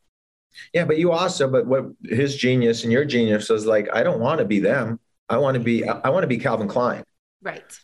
[0.73, 4.21] Yeah, but you also, but what his genius and your genius was like, I don't
[4.21, 4.99] want to be them.
[5.29, 7.05] I want to be, I want to be Calvin Klein.
[7.43, 7.79] Right.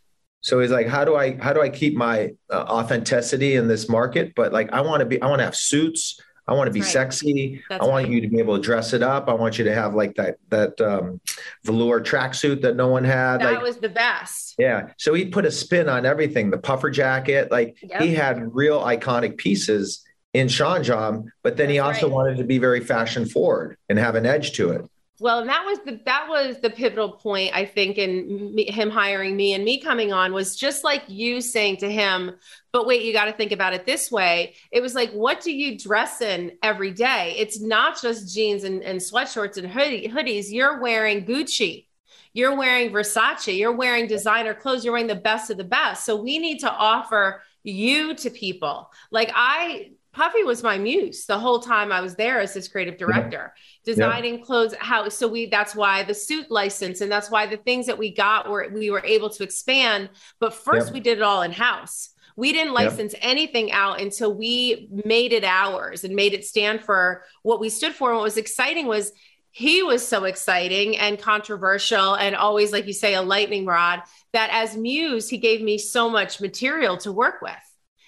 [0.46, 3.88] So he's like, how do I, how do I keep my uh, authenticity in this
[3.88, 4.32] market?
[4.36, 6.20] But like, I want to be, I want to have suits.
[6.46, 6.88] I want to be right.
[6.88, 7.64] sexy.
[7.68, 8.12] That's I want right.
[8.12, 9.28] you to be able to dress it up.
[9.28, 11.20] I want you to have like that, that um,
[11.64, 13.38] velour tracksuit that no one had.
[13.40, 14.54] That like, was the best.
[14.56, 14.90] yeah.
[14.98, 16.52] So he put a spin on everything.
[16.52, 18.02] The puffer jacket, like Yep.
[18.02, 22.14] he had real iconic pieces in Sean John, but then he also right.
[22.14, 24.82] wanted to be very fashion forward and have an edge to it.
[25.18, 28.90] Well, and that was the that was the pivotal point I think in me, him
[28.90, 32.32] hiring me and me coming on was just like you saying to him,
[32.70, 34.54] but wait, you got to think about it this way.
[34.70, 37.34] It was like, what do you dress in every day?
[37.38, 40.46] It's not just jeans and, and sweatshorts and hoodie, hoodies.
[40.50, 41.86] You're wearing Gucci.
[42.34, 43.56] You're wearing Versace.
[43.56, 44.84] You're wearing designer clothes.
[44.84, 46.04] You're wearing the best of the best.
[46.04, 48.90] So we need to offer you to people.
[49.10, 52.96] Like I, Puffy was my muse the whole time I was there as his creative
[52.96, 53.52] director,
[53.84, 54.74] designing clothes.
[54.80, 58.14] How so we that's why the suit license and that's why the things that we
[58.14, 60.08] got were we were able to expand.
[60.40, 60.94] But first Yep.
[60.94, 62.14] we did it all in house.
[62.34, 62.82] We didn't Yep.
[62.82, 67.68] license anything out until we made it ours and made it stand for what we
[67.68, 68.08] stood for.
[68.08, 69.12] And what was exciting was
[69.50, 74.00] he was so exciting and controversial and always, like you say, a lightning rod
[74.32, 77.65] that as muse, he gave me so much material to work with.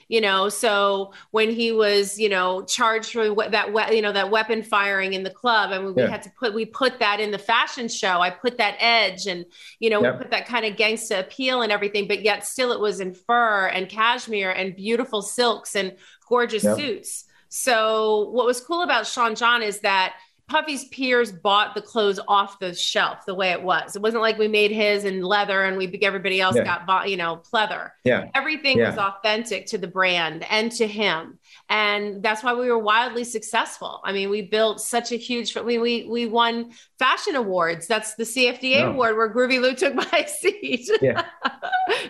[0.08, 4.30] You know, so when he was, you know, charged for that, we- you know, that
[4.30, 6.08] weapon firing in the club, and we Yeah.
[6.08, 8.20] had to put, we put that in the fashion show.
[8.20, 9.44] I put that edge, and
[9.80, 10.12] you know, Yep.
[10.14, 13.12] we put that kind of gangsta appeal and everything, but yet still it was in
[13.12, 15.94] fur and cashmere and beautiful silks and
[16.26, 16.76] gorgeous Yep.
[16.78, 17.24] suits.
[17.50, 20.14] So what was cool about Sean John is that
[20.48, 23.94] Puffy's peers bought the clothes off the shelf the way it was.
[23.94, 26.64] It wasn't like we made his in leather and we everybody else Yeah.
[26.64, 27.90] got bought, you know, pleather.
[28.04, 28.26] Yeah.
[28.34, 28.88] Everything Yeah.
[28.90, 31.37] was authentic to the brand and to him.
[31.70, 34.00] And that's why we were wildly successful.
[34.02, 37.86] I mean, we built such a huge we we we won fashion awards.
[37.86, 40.88] That's the CFDA award where Groovy Lou took my seat.
[41.02, 41.24] Yeah.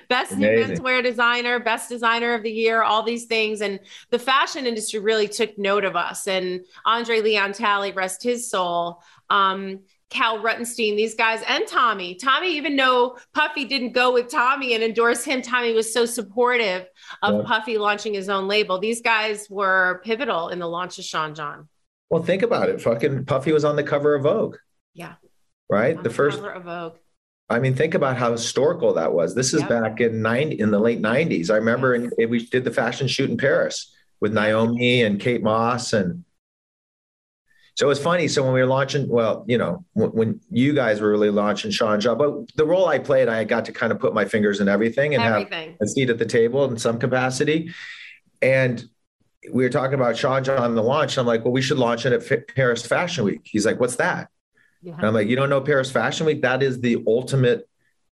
[0.08, 0.76] best new Amazing.
[0.76, 3.60] menswear designer, best designer of the year, all these things.
[3.60, 6.28] And the fashion industry really took note of us.
[6.28, 9.02] And Andre Leon Talley, rest his soul.
[9.28, 12.14] Um, Kal Ruttenstein, these guys, and Tommy.
[12.14, 16.86] Tommy, even though Puffy didn't go with Tommy and endorse him, Tommy was so supportive
[17.22, 17.42] of Yeah.
[17.46, 18.78] Puffy launching his own label.
[18.78, 21.68] These guys were pivotal in the launch of Sean John.
[22.10, 22.80] Well, think about it.
[22.80, 24.56] Fucking Puffy was on the cover of Vogue.
[24.94, 25.14] Yeah.
[25.68, 25.96] Right.
[25.98, 26.96] On The first, cover of Vogue.
[27.50, 29.34] I mean, think about how historical that was.
[29.34, 29.68] This is Yep.
[29.68, 31.50] back in nine in the late nineties.
[31.50, 35.92] I remember in, we did the fashion shoot in Paris with Naomi and Kate Moss
[35.92, 36.24] and
[37.78, 38.26] So it was funny.
[38.26, 41.70] So when we were launching, well, you know, when, when you guys were really launching
[41.70, 44.58] Sean John, but the role I played, I got to kind of put my fingers
[44.58, 45.70] in everything and everything.
[45.70, 47.72] have a seat at the table in some capacity.
[48.42, 48.84] And
[49.52, 51.18] we were talking about Sean John the launch.
[51.18, 53.42] I'm like, well, we should launch it at Paris Fashion Week.
[53.44, 54.28] He's like, what's that?
[54.82, 54.96] Yeah.
[54.98, 56.42] I'm like, you don't know Paris Fashion Week?
[56.42, 57.68] That is the ultimate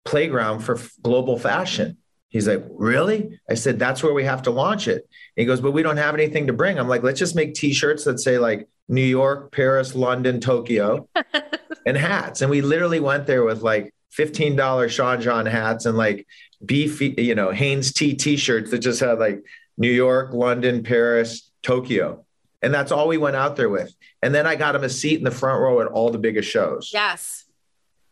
[0.06, 1.98] playground for global fashion.
[2.30, 3.40] He's like, really?
[3.48, 5.08] I said, that's where we have to launch it.
[5.36, 6.80] he goes, but we don't have anything to bring.
[6.80, 11.08] I'm like, let's just make t-shirts that say like New York, Paris, London, Tokyo,
[11.86, 12.42] and hats.
[12.42, 16.28] And we literally went there with like $15 Sean John hats and like
[16.64, 19.44] beef, you know, Hanes T t-shirts that just had like
[19.78, 22.26] New York, London, Paris, Tokyo.
[22.62, 23.94] And that's all we went out there with.
[24.22, 26.50] And then I got him a seat in the front row at all the biggest
[26.50, 26.92] shows.
[26.94, 27.41] Yes.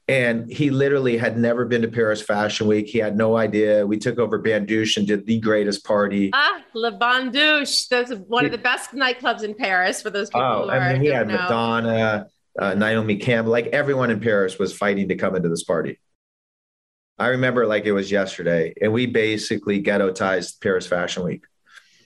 [0.10, 2.88] And he literally had never been to Paris Fashion Week.
[2.88, 3.86] He had no idea.
[3.86, 6.32] We took over Bains Douches and did the greatest party.
[6.34, 7.88] Ah, Le Bains Douches.
[7.88, 11.02] That's one of the best nightclubs in Paris for those people oh, who I mean,
[11.04, 11.36] he had know.
[11.36, 16.00] Madonna, uh, Naomi Campbell, like everyone in Paris was fighting to come into this party.
[17.20, 21.44] I remember like it was yesterday, and we basically ghettotized Paris Fashion Week.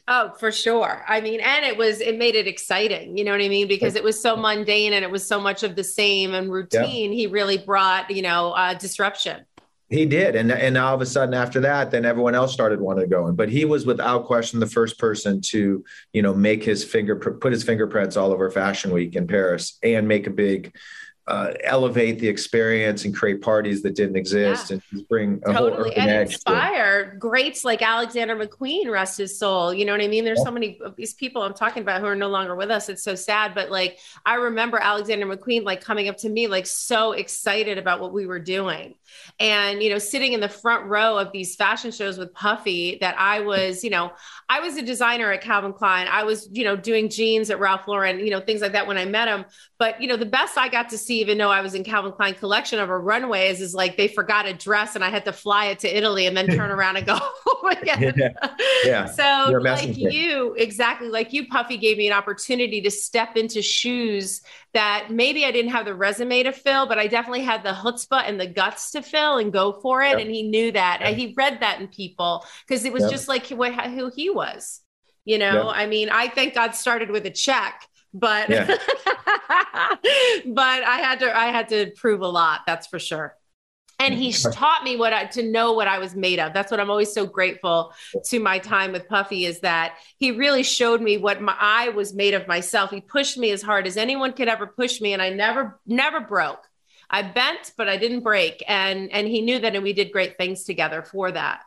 [0.07, 1.05] Oh, for sure.
[1.07, 3.17] I mean, and it was, it made it exciting.
[3.17, 3.69] You know what I mean?
[3.69, 7.11] Because it was so mundane and it was so much of the same and routine.
[7.11, 7.17] Yeah.
[7.17, 9.45] He really brought, you know, uh, disruption.
[9.89, 10.35] He did.
[10.35, 13.27] And, and all of a sudden after that, then everyone else started wanting to go
[13.27, 13.35] in.
[13.35, 17.53] But he was without question the first person to, you know, make his finger, put
[17.53, 20.75] his fingerprints all over Fashion Week in Paris and make a big,
[21.25, 24.77] uh, elevate the experience and create parties that didn't exist yeah.
[24.91, 25.93] and bring a totally.
[25.93, 27.17] whole and inspire to...
[27.17, 29.73] greats like Alexander McQueen, rest his soul.
[29.73, 30.25] You know what I mean?
[30.25, 30.45] There's yeah.
[30.45, 32.89] so many of these people I'm talking about who are no longer with us.
[32.89, 36.65] It's so sad, but like I remember Alexander McQueen like coming up to me like
[36.65, 38.95] so excited about what we were doing,
[39.39, 42.97] and you know sitting in the front row of these fashion shows with Puffy.
[43.01, 44.11] That I was, you know,
[44.49, 46.07] I was a designer at Calvin Klein.
[46.09, 48.97] I was, you know, doing jeans at Ralph Lauren, you know, things like that when
[48.97, 49.45] I met him.
[49.79, 52.11] But you know, the best I got to see, even though I was in Calvin
[52.11, 55.25] Klein collection of a runway, is is like they forgot a dress and I had
[55.25, 57.19] to fly it to Italy and then turn around and go
[57.81, 58.13] again.
[58.17, 58.29] Yeah.
[58.85, 59.03] yeah.
[59.13, 64.41] So like you, exactly like you, Puffy gave me an opportunity to step into shoes
[64.73, 68.27] that maybe I didn't have the resume to fill, but I definitely had the chutzpah
[68.27, 70.09] and the guts to fill and go for it.
[70.11, 70.19] Yep.
[70.19, 71.01] And he knew that.
[71.01, 71.15] Yep.
[71.15, 73.11] He read that in people because it was yep.
[73.11, 74.81] just like what, who he was.
[75.25, 78.67] You know, I mean, I thank God started with a check but yeah.
[78.67, 78.77] but
[80.83, 82.61] I had to I had to prove a lot.
[82.67, 83.35] That's for sure.
[84.03, 86.53] And he taught me what I to know what I was made of.
[86.53, 87.93] That's what I'm always so grateful
[88.25, 92.13] to my time with Puffy is that he really showed me what my, I was
[92.13, 92.91] made of myself.
[92.91, 96.19] He pushed me as hard as anyone could ever push me, and I never never
[96.19, 96.67] broke.
[97.09, 98.63] I bent, but I didn't break.
[98.67, 101.61] And and he knew that, and we did great things together for that.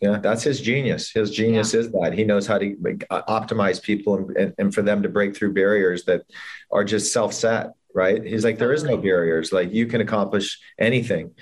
[0.00, 1.10] Yeah, that's his genius.
[1.10, 1.80] His genius yeah.
[1.80, 2.76] is that he knows how to
[3.10, 6.22] uh, optimize people and, and, and, for them to break through barriers that
[6.70, 8.22] are just self set, right?
[8.22, 9.52] He's like, there is no barriers.
[9.52, 11.32] Like you can accomplish anything.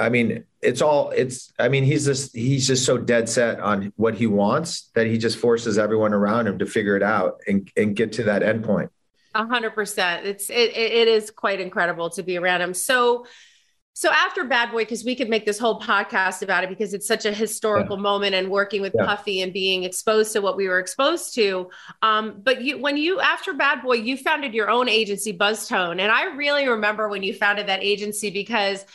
[0.00, 3.92] I mean, it's all, it's, I mean, he's just, he's just so dead set on
[3.96, 7.70] what he wants that he just forces everyone around him to figure it out and,
[7.76, 8.88] and get to that endpoint.
[9.34, 10.26] A hundred percent.
[10.26, 12.74] It's, it, it is quite incredible to be around him.
[12.74, 13.26] So,
[13.92, 17.06] so after Bad Boy, because we could make this whole podcast about it because it's
[17.06, 18.02] such a historical yeah.
[18.02, 19.04] moment and working with yeah.
[19.04, 21.70] Puffy and being exposed to what we were exposed to.
[22.00, 26.10] Um, but you, when you after Bad Boy, you founded your own agency, Buzztone, and
[26.10, 28.86] I really remember when you founded that agency because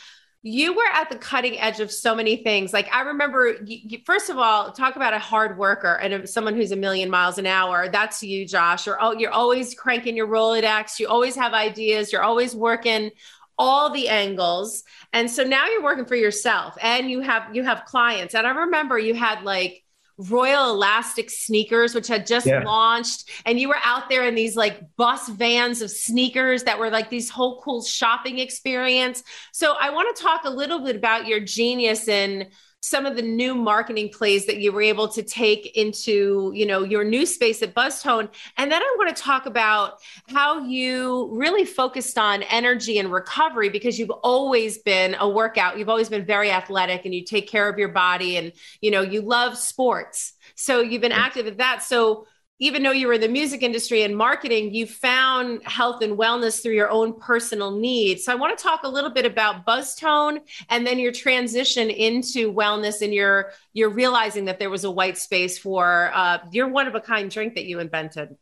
[0.46, 2.72] you were at the cutting edge of so many things.
[2.72, 6.70] Like I remember, you, first of all, talk about a hard worker and someone who's
[6.70, 7.88] a million miles an hour.
[7.88, 8.86] That's you, Josh.
[8.86, 11.00] You're you're always cranking your Rolodex.
[11.00, 12.12] You always have ideas.
[12.12, 13.10] You're always working
[13.58, 17.86] all the angles and so now you're working for yourself and you have you have
[17.86, 19.82] clients and i remember you had like
[20.18, 22.62] royal elastic sneakers which had just yeah.
[22.64, 26.88] launched and you were out there in these like bus vans of sneakers that were
[26.88, 31.26] like these whole cool shopping experience so i want to talk a little bit about
[31.26, 32.48] your genius in
[32.80, 36.84] some of the new marketing plays that you were able to take into you know
[36.84, 38.28] your new space at buzztone.
[38.56, 43.68] And then i want to talk about how you really focused on energy and recovery
[43.68, 45.78] because you've always been a workout.
[45.78, 49.02] You've always been very athletic and you take care of your body and you know
[49.02, 50.34] you love sports.
[50.54, 51.82] So you've been active at that.
[51.82, 52.26] So
[52.58, 56.62] even though you were in the music industry and marketing, you found health and wellness
[56.62, 58.24] through your own personal needs.
[58.24, 60.40] So I want to talk a little bit about Buzztone
[60.70, 65.18] and then your transition into wellness and your you're realizing that there was a white
[65.18, 68.36] space for uh, your one of a kind drink that you invented.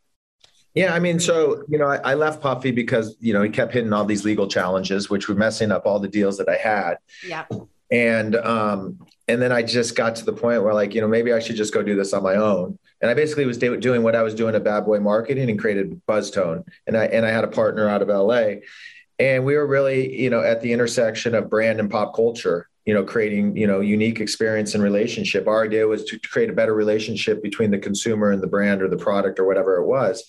[0.73, 3.73] Yeah, I mean, so you know, I, I, left Puffy because you know he kept
[3.73, 6.97] hitting all these legal challenges, which were messing up all the deals that I had.
[7.25, 7.45] Yeah.
[7.91, 8.99] And um,
[9.29, 11.55] and then I just got to the point where like you know maybe I should
[11.55, 14.33] just go do this on my own And I basically was doing what I was
[14.33, 16.67] doing at Bad Boy Marketing and created Buzztone.
[16.87, 18.61] And I and I had a partner out of LA,
[19.19, 22.67] and we were really you know at the intersection of brand and pop culture.
[22.83, 25.47] You know, creating you know unique experience and relationship.
[25.47, 28.87] Our idea was to create a better relationship between the consumer and the brand or
[28.87, 30.23] the product or whatever it was.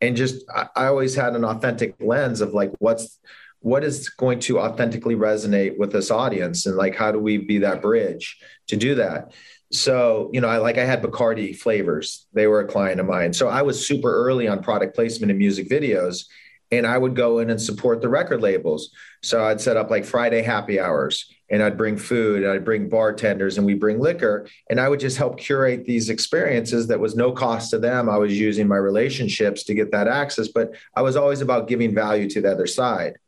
[0.00, 3.18] And just I, I always had an authentic lens of like what's
[3.58, 7.58] what is going to authentically resonate with this audience and like how do we be
[7.58, 9.32] that bridge to do that
[9.72, 12.26] so you know i like i had bacardi flavors.
[12.32, 13.32] They were a client of mine.
[13.32, 16.26] So i was super early on product placement and music videos
[16.72, 18.90] and i would go in and support the record labels.
[19.22, 22.88] So i'd set up like friday happy hours and i'd bring food and i'd bring
[22.88, 27.14] bartenders and we bring liquor and i would just help curate these experiences that was
[27.14, 28.08] no cost to them.
[28.08, 31.94] I was using my relationships to get that access but i was always about giving
[31.94, 33.18] value to the other side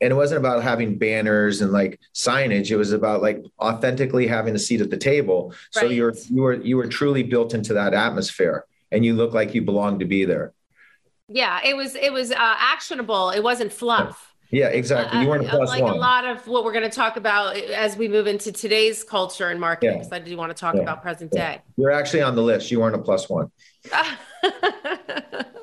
[0.00, 4.54] and it wasn't about having banners and like signage it was about like authentically having
[4.54, 5.82] a seat at the table right.
[5.82, 9.54] so you're you were you were truly built into that atmosphere and you look like
[9.54, 10.52] you belong to be there
[11.28, 15.20] yeah it was it was uh, actionable it wasn't fluff yeah, exactly.
[15.20, 15.92] You weren't a uh, plus like one.
[15.92, 19.48] a lot of what we're going to talk about as we move into today's culture
[19.48, 19.98] and marketing.
[19.98, 20.16] Because yeah.
[20.16, 20.80] I do want to talk yeah.
[20.82, 21.56] about present yeah.
[21.56, 21.62] day.
[21.76, 22.68] You're actually on the list.
[22.70, 23.52] You weren't a plus one.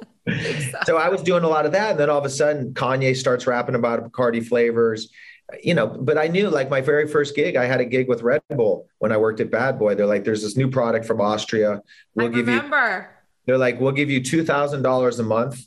[0.86, 1.92] so I was doing a lot of that.
[1.92, 5.10] And then all of a sudden, Kanye starts rapping about Bacardi flavors.
[5.64, 8.22] You know, but I knew like my very first gig, I had a gig with
[8.22, 9.96] Red Bull when I worked at Bad Boy.
[9.96, 11.82] They're like, there's this new product from Austria.
[12.16, 13.10] We'll I give remember.
[13.10, 15.66] you they're like, we'll give you two thousand dollars a month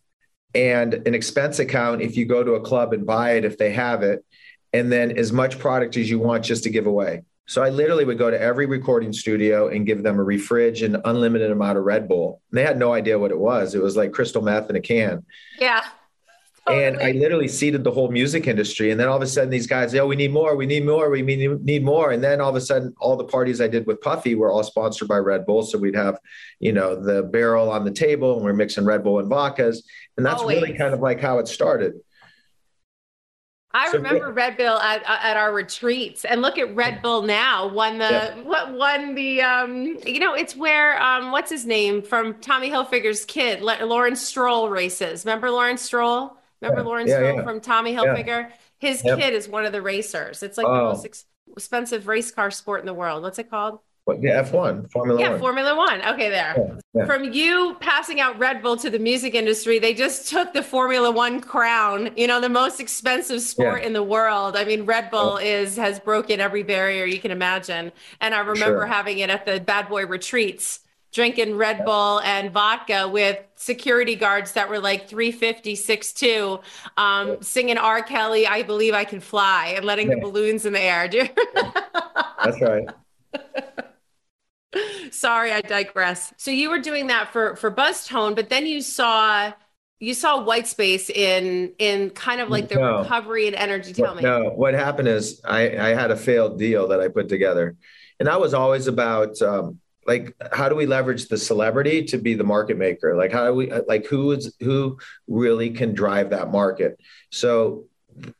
[0.54, 3.72] and an expense account if you go to a club and buy it if they
[3.72, 4.24] have it,
[4.72, 7.22] and then as much product as you want just to give away.
[7.51, 10.98] So I literally would go to every recording studio and give them a refridge and
[11.05, 12.40] unlimited amount of Red Bull.
[12.48, 13.74] And they had no idea what it was.
[13.74, 15.24] It was like crystal meth in a can.
[15.59, 15.82] Yeah.
[16.64, 16.84] Totally.
[16.84, 18.92] And I literally seeded the whole music industry.
[18.92, 21.11] And then all of a sudden, these guys, oh, we need more, we need more,
[21.11, 22.12] we need more.
[22.12, 24.62] And then all of a sudden, all the parties I did with Puffy were all
[24.62, 25.64] sponsored by Red Bull.
[25.64, 26.18] So we'd have,
[26.61, 29.78] you know, the barrel on the table and we're mixing Red Bull and vodkas.
[30.16, 30.62] And that's Always.
[30.62, 31.94] really kind of like how it started.
[33.73, 34.33] I so, remember yeah.
[34.35, 37.68] Red Bull at, at our retreats, and look at Red Bull now.
[37.68, 38.43] Won the yeah.
[38.43, 43.25] what won the um you know it's where um what's his name from Tommy Hilfiger's
[43.25, 45.25] kid Lauren Stroll races.
[45.25, 46.37] Remember Lauren Stroll?
[46.61, 46.87] Remember yeah.
[46.87, 48.51] Lawrence Stroll from Tommy Hilfiger?
[48.79, 49.18] His yep.
[49.18, 50.43] kid is one of the racers.
[50.43, 50.75] It's like oh.
[50.75, 53.23] the most ex- expensive race car sport in the world.
[53.23, 53.81] What's it called?
[54.20, 55.24] Yeah, F1, Formula One.
[55.24, 55.40] yeah, One.
[55.40, 56.02] Formula One.
[56.02, 56.54] Okay, there.
[56.56, 57.06] Yeah, yeah.
[57.06, 61.11] From you passing out Red Bull to the music industry, they just took the Formula
[61.11, 64.56] One crown, you know, the most expensive sport in the world.
[64.56, 67.92] I mean, Red Bull is has broken every barrier you can imagine.
[68.20, 68.86] And I remember sure.
[68.86, 70.80] having it at the bad boy retreats,
[71.12, 76.62] drinking Red Bull and vodka with security guards that were like 350, 6'2,
[76.96, 78.02] um, singing R.
[78.02, 81.08] Kelly, I Believe I Can Fly, and letting the balloons in the air.
[82.42, 82.88] That's right.
[85.11, 86.33] Sorry, I digress.
[86.37, 89.53] So you were doing that for for Buzztone, but then you saw
[89.99, 93.01] you saw white space in in kind of like the no.
[93.01, 93.93] recovery and energy.
[93.93, 94.23] Tell me.
[94.23, 97.77] No, what happened is I I had a failed deal that I put together,
[98.18, 99.41] and that was always about.
[99.43, 103.47] Um, like how do we leverage the celebrity to be the market maker like how
[103.47, 104.99] do we like who is who
[105.29, 106.99] really can drive that market
[107.31, 107.85] so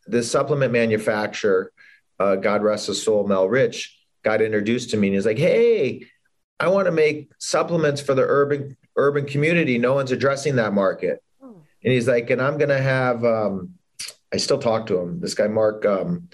[0.07, 1.71] the supplement manufacturer
[2.19, 6.03] uh, god rest his soul mel rich got introduced to me and he's like hey
[6.61, 9.79] I want to make supplements for the urban urban community.
[9.79, 11.23] No one's addressing that market.
[11.43, 11.63] Oh.
[11.83, 13.25] And he's like, and I'm going to have.
[13.25, 13.75] Um,
[14.33, 15.21] I still talk to him.
[15.21, 15.85] This guy Mark.
[15.87, 16.29] Um,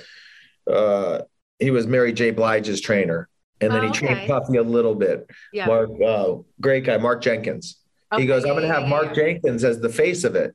[0.70, 1.22] uh,
[1.59, 2.33] he was Mary J.
[2.33, 3.29] Blige's trainer,
[3.61, 5.31] and then oh, he trained Puffy a little bit.
[5.53, 5.66] Yeah.
[5.66, 7.79] Mark, uh, great guy, Mark Jenkins.
[8.12, 8.22] Okay.
[8.22, 10.55] He goes, I'm going to have Mark Jenkins as the face of it,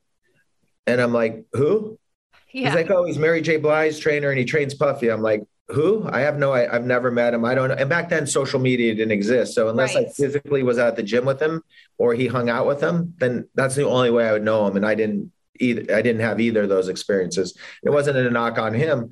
[0.86, 1.98] and I'm like, who?
[2.52, 2.68] Yeah.
[2.68, 3.58] He's like, oh, he's Mary J.
[3.58, 5.10] Blige's trainer, and he trains Puffy.
[5.10, 5.42] I'm like,
[5.72, 6.08] who?
[6.10, 7.46] I have no, I, have never met him.
[7.46, 7.76] I don't know.
[7.76, 9.54] And back then, social media didn't exist.
[9.56, 10.08] So unless right.
[10.08, 11.64] I physically was at the gym with him
[11.98, 14.76] or he hung out with him, then that's the only way I would know him.
[14.76, 15.96] And I didn't either.
[15.96, 17.58] I didn't have either of those experiences.
[17.84, 19.12] It wasn't a knock on him.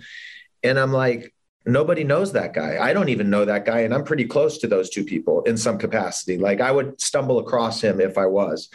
[0.64, 1.34] And I'm like,
[1.66, 2.78] nobody knows that guy.
[2.82, 3.80] I don't even know that guy.
[3.82, 6.38] And I'm pretty close to those two people in some capacity.
[6.38, 8.70] Like I would stumble across him if I was.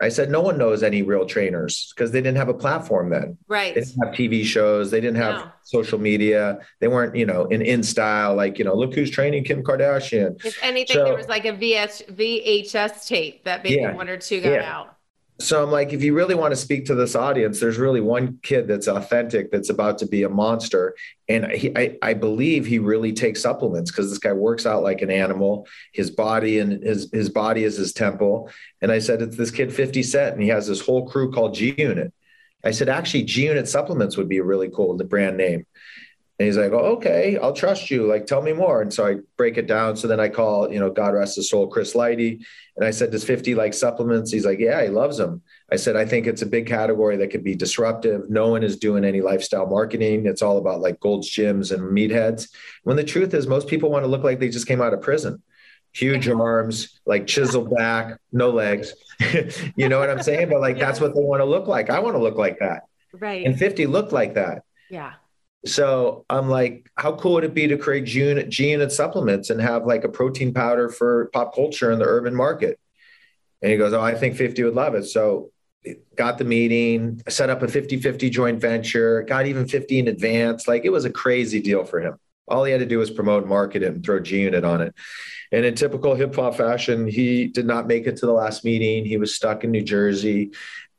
[0.00, 3.36] I said, no one knows any real trainers because they didn't have a platform then.
[3.48, 3.74] Right.
[3.74, 4.90] They didn't have TV shows.
[4.90, 5.52] They didn't have no.
[5.62, 6.60] social media.
[6.78, 10.42] They weren't, you know, in in style, like, you know, look who's training Kim Kardashian.
[10.44, 14.16] If anything, so, there was like a VS, VHS tape that maybe yeah, one or
[14.16, 14.74] two got yeah.
[14.74, 14.96] out
[15.40, 18.38] so I'm like, if you really want to speak to this audience, there's really one
[18.42, 20.94] kid that's authentic that's about to be a monster.
[21.28, 25.00] And he, I, I believe he really takes supplements because this guy works out like
[25.00, 25.66] an animal.
[25.92, 28.50] His body and his, his body is his temple.
[28.82, 31.54] And I said, it's this kid 50 Cent, and he has this whole crew called
[31.54, 32.12] G Unit.
[32.62, 35.64] I said, actually, G Unit supplements would be a really cool the brand name.
[36.40, 38.06] And he's like, oh, okay, I'll trust you.
[38.06, 38.80] Like, tell me more.
[38.80, 39.94] And so I break it down.
[39.94, 42.42] So then I call, you know, God rest his soul, Chris Lighty.
[42.76, 44.32] And I said, does 50 like supplements?
[44.32, 45.42] He's like, yeah, he loves them.
[45.70, 48.30] I said, I think it's a big category that could be disruptive.
[48.30, 50.24] No one is doing any lifestyle marketing.
[50.24, 52.48] It's all about like Gold's Gyms and meatheads.
[52.84, 55.02] When the truth is, most people want to look like they just came out of
[55.02, 55.42] prison.
[55.92, 58.94] Huge arms, like chiseled back, no legs.
[59.76, 60.48] you know what I'm saying?
[60.48, 60.86] But like, yeah.
[60.86, 61.90] that's what they want to look like.
[61.90, 62.84] I want to look like that.
[63.12, 63.44] Right.
[63.44, 64.62] And 50 looked like that.
[64.88, 65.12] Yeah.
[65.66, 69.84] So I'm like, how cool would it be to create G unit supplements and have
[69.84, 72.78] like a protein powder for pop culture in the urban market?
[73.62, 75.04] And he goes, Oh, I think 50 would love it.
[75.04, 75.50] So
[76.16, 80.66] got the meeting, set up a 50 50 joint venture, got even 50 in advance.
[80.66, 82.16] Like it was a crazy deal for him.
[82.48, 84.94] All he had to do was promote, market it, and throw G Unit on it.
[85.52, 89.04] And in typical hip hop fashion, he did not make it to the last meeting.
[89.04, 90.52] He was stuck in New Jersey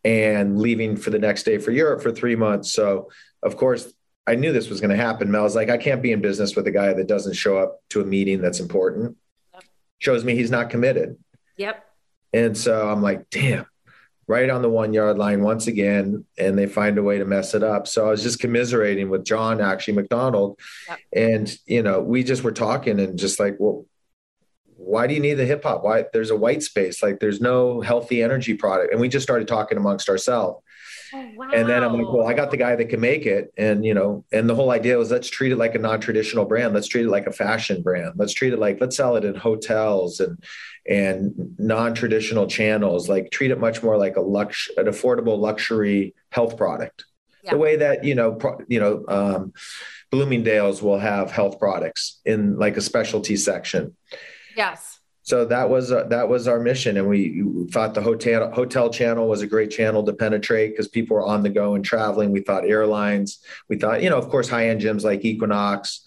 [0.03, 2.73] and leaving for the next day for Europe for three months.
[2.73, 3.09] So,
[3.43, 3.91] of course,
[4.31, 5.29] I knew this was going to happen.
[5.29, 7.81] Mel was like, I can't be in business with a guy that doesn't show up
[7.89, 9.17] to a meeting that's important.
[9.53, 9.63] Yep.
[9.99, 11.17] Shows me he's not committed.
[11.57, 11.85] Yep.
[12.31, 13.65] And so I'm like, damn,
[14.27, 16.23] right on the one yard line once again.
[16.37, 17.87] And they find a way to mess it up.
[17.87, 20.57] So I was just commiserating with John, actually, McDonald.
[20.87, 20.99] Yep.
[21.13, 23.85] And, you know, we just were talking and just like, well,
[24.77, 25.83] why do you need the hip hop?
[25.83, 27.03] Why there's a white space?
[27.03, 28.93] Like there's no healthy energy product.
[28.93, 30.63] And we just started talking amongst ourselves.
[31.13, 31.49] Oh, wow.
[31.53, 33.53] And then I'm like, well, I got the guy that can make it.
[33.57, 36.73] And, you know, and the whole idea was let's treat it like a non-traditional brand.
[36.73, 38.13] Let's treat it like a fashion brand.
[38.15, 40.41] Let's treat it like, let's sell it in hotels and,
[40.87, 46.57] and non-traditional channels, like treat it much more like a lux, an affordable luxury health
[46.57, 47.05] product.
[47.43, 47.51] Yeah.
[47.51, 49.53] The way that, you know, pro, you know, um,
[50.11, 53.95] Bloomingdale's will have health products in like a specialty section.
[54.55, 55.00] Yes
[55.31, 59.29] so that was uh, that was our mission and we thought the hotel hotel channel
[59.29, 62.31] was a great channel to penetrate because people were on the go and traveling.
[62.31, 66.01] We thought airlines we thought you know of course high end gyms like equinox.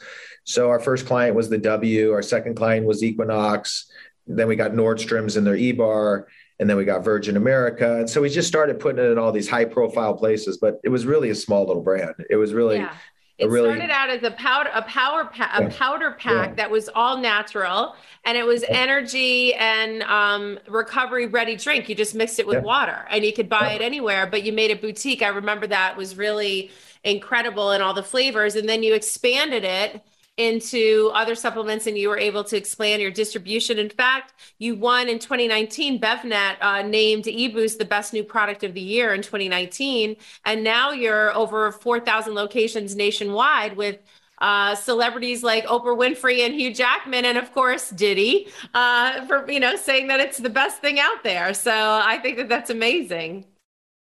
[0.44, 3.90] So our first client was the w our second client was equinox.
[4.26, 6.28] Then we got nordstrom's in their e-bar
[6.60, 8.00] and then we got virgin america.
[8.00, 10.90] And so we just started putting it in all these high profile places but it
[10.90, 12.14] was really a small little brand.
[12.28, 12.92] It was really yeah.
[13.36, 16.54] It really, started out as a powder, a power, pa- a powder pack yeah.
[16.54, 18.78] that was all natural, and it was yeah.
[18.78, 21.88] energy and um, recovery ready drink.
[21.88, 22.62] You just mixed it with yeah.
[22.62, 24.28] water, and you could buy it anywhere.
[24.28, 25.20] But you made a boutique.
[25.20, 26.70] I remember that was really
[27.02, 30.00] incredible in all the flavors, and then you expanded it
[30.36, 33.78] into other supplements and you were able to expand your distribution.
[33.78, 36.00] In fact, you won in 2019.
[36.00, 40.16] BevNet uh, named eBoost the best new product of the year in 2019.
[40.44, 43.98] And now you're over 4,000 locations nationwide with
[44.38, 49.60] uh, celebrities like Oprah Winfrey and Hugh Jackman, and of course Diddy, uh, for you
[49.60, 51.54] know saying that it's the best thing out there.
[51.54, 53.46] So I think that that's amazing.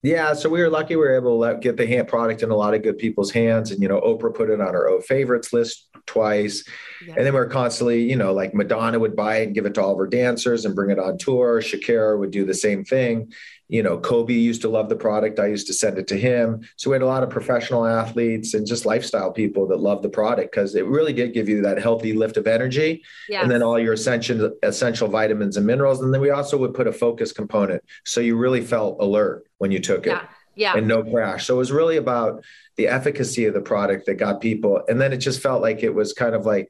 [0.01, 2.51] Yeah, so we were lucky we were able to let, get the hand product in
[2.51, 5.01] a lot of good people's hands, and you know Oprah put it on her O
[5.01, 6.63] favorites list twice,
[7.05, 7.15] yeah.
[7.17, 9.73] and then we are constantly, you know, like Madonna would buy it and give it
[9.73, 11.61] to all of her dancers and bring it on tour.
[11.61, 13.33] Shakira would do the same thing,
[13.69, 15.39] you know, Kobe used to love the product.
[15.39, 16.67] I used to send it to him.
[16.75, 20.09] So we had a lot of professional athletes and just lifestyle people that love the
[20.09, 23.43] product because it really did give you that healthy lift of energy yes.
[23.43, 26.01] and then all your essential essential vitamins and minerals.
[26.01, 27.83] And then we also would put a focus component.
[28.05, 30.13] So you really felt alert when you took it.
[30.13, 30.25] Yeah.
[30.55, 30.75] Yeah.
[30.75, 31.45] And no crash.
[31.45, 32.43] So it was really about
[32.75, 34.81] the efficacy of the product that got people.
[34.89, 36.69] And then it just felt like it was kind of like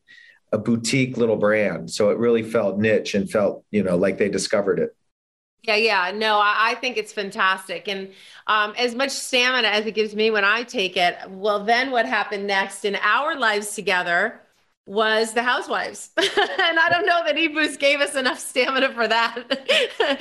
[0.52, 1.90] a boutique little brand.
[1.90, 4.96] So it really felt niche and felt, you know, like they discovered it.
[5.64, 6.12] Yeah, yeah.
[6.16, 7.88] No, I, I think it's fantastic.
[7.88, 8.14] And
[8.48, 12.06] um, as much stamina as it gives me when I take it, well, then what
[12.06, 14.42] happened next in our lives together
[14.86, 16.10] was the housewives.
[16.18, 16.28] and
[16.80, 19.38] I don't know that eBoost gave us enough stamina for that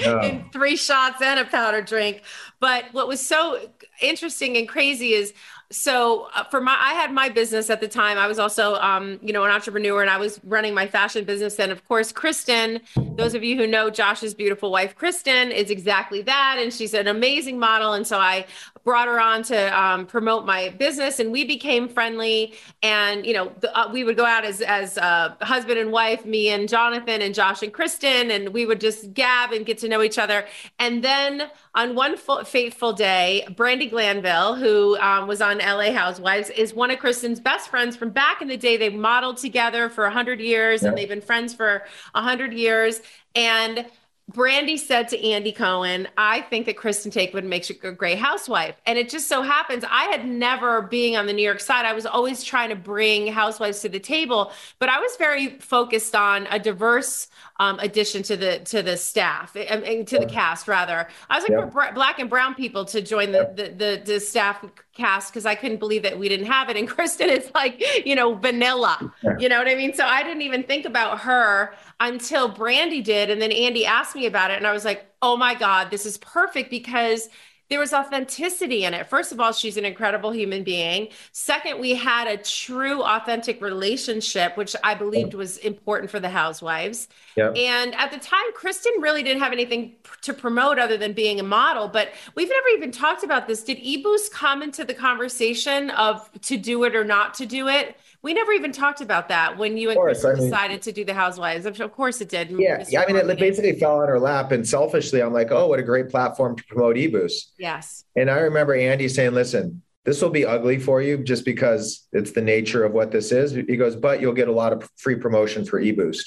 [0.05, 0.21] no.
[0.23, 2.23] in three shots and a powder drink.
[2.61, 3.59] But what was so
[4.03, 5.33] interesting and crazy is
[5.71, 8.17] so uh, for my i had my business at the time.
[8.19, 11.59] I was also um, you know an entrepreneur and i was running my fashion business.
[11.59, 16.23] And of course kristen those of you who know josh's beautiful wife kristen is exactly
[16.23, 16.57] that.
[16.59, 17.93] And she's an amazing model.
[17.93, 18.47] And so i
[18.89, 23.53] brought her on to um, promote my business and we became friendly and you know
[23.61, 27.21] the, uh, we would go out as as uh, husband and wife me and jonathan
[27.21, 30.47] and josh and kristen and we would just gab and get to know each other
[30.79, 32.17] and then on one
[32.47, 37.69] fateful day brandi glanville who um, was on LA Housewives, is one of Kristen's best
[37.69, 38.77] friends from back in the day.
[38.77, 40.89] They modeled together for 100 years yeah.
[40.89, 41.83] and they've been friends for
[42.13, 43.03] 100 years.
[43.35, 43.87] And
[44.31, 48.77] Brandi said to Andy Cohen, I think that Kristen Taekman makes a great housewife.
[48.85, 51.95] And it just so happens I had never, being on the New York side, I
[51.95, 56.47] was always trying to bring housewives to the table, but I was very focused on
[56.51, 57.29] a diverse
[57.59, 61.09] um, addition to the to the staff, to the cast rather.
[61.29, 61.71] I was like yeah.
[61.71, 65.55] for black and brown people to join the, the, the, the staff cast because I
[65.55, 66.77] couldn't believe that we didn't have it.
[66.77, 69.13] And Kristen is like, you know, vanilla.
[69.39, 69.93] You know what I mean?
[69.95, 73.31] So I didn't even think about her until Brandi did.
[73.31, 74.59] And then Andy asked me about it.
[74.59, 77.29] And I was like, oh my God, this is perfect because
[77.71, 79.07] there was authenticity in it.
[79.07, 81.09] First of all, she's an incredible human being.
[81.33, 87.09] Second, we had a true, authentic relationship, which I believed was important for the housewives.
[87.37, 87.57] Yep.
[87.57, 91.43] And at the time, Kristen really didn't have anything to promote other than being a
[91.43, 91.89] model.
[91.89, 93.63] But we've never even talked about this.
[93.63, 97.97] Did eBoost come into the conversation of to do it or not to do it?
[98.21, 101.05] We never even talked about that when you and Chris I mean, decided to do
[101.05, 101.67] the Housewives.
[101.67, 102.51] Of course it did.
[102.51, 103.03] Yeah, yeah.
[103.03, 105.85] I mean, it basically fell on her lap, and selfishly, I'm like, oh, what a
[105.85, 107.53] great platform to promote eBoost.
[107.59, 108.05] Yes.
[108.17, 112.33] And I remember Andy saying, "Listen, this will be ugly for you just because it's
[112.33, 115.17] the nature of what this is." He goes, "But you'll get a lot of free
[115.17, 116.25] promotion for eBoost."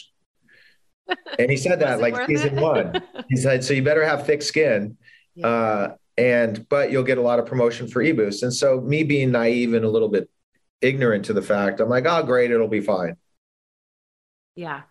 [1.39, 2.61] and he said that like season it?
[2.61, 3.01] one.
[3.29, 4.97] He said, "So you better have thick skin."
[5.35, 5.47] Yeah.
[5.47, 8.43] Uh, and but you'll get a lot of promotion for eBoost.
[8.43, 10.29] And so me being naive and a little bit
[10.81, 11.79] ignorant to the fact.
[11.79, 13.15] I'm like, oh, great, it'll be fine.
[14.55, 14.81] Yeah.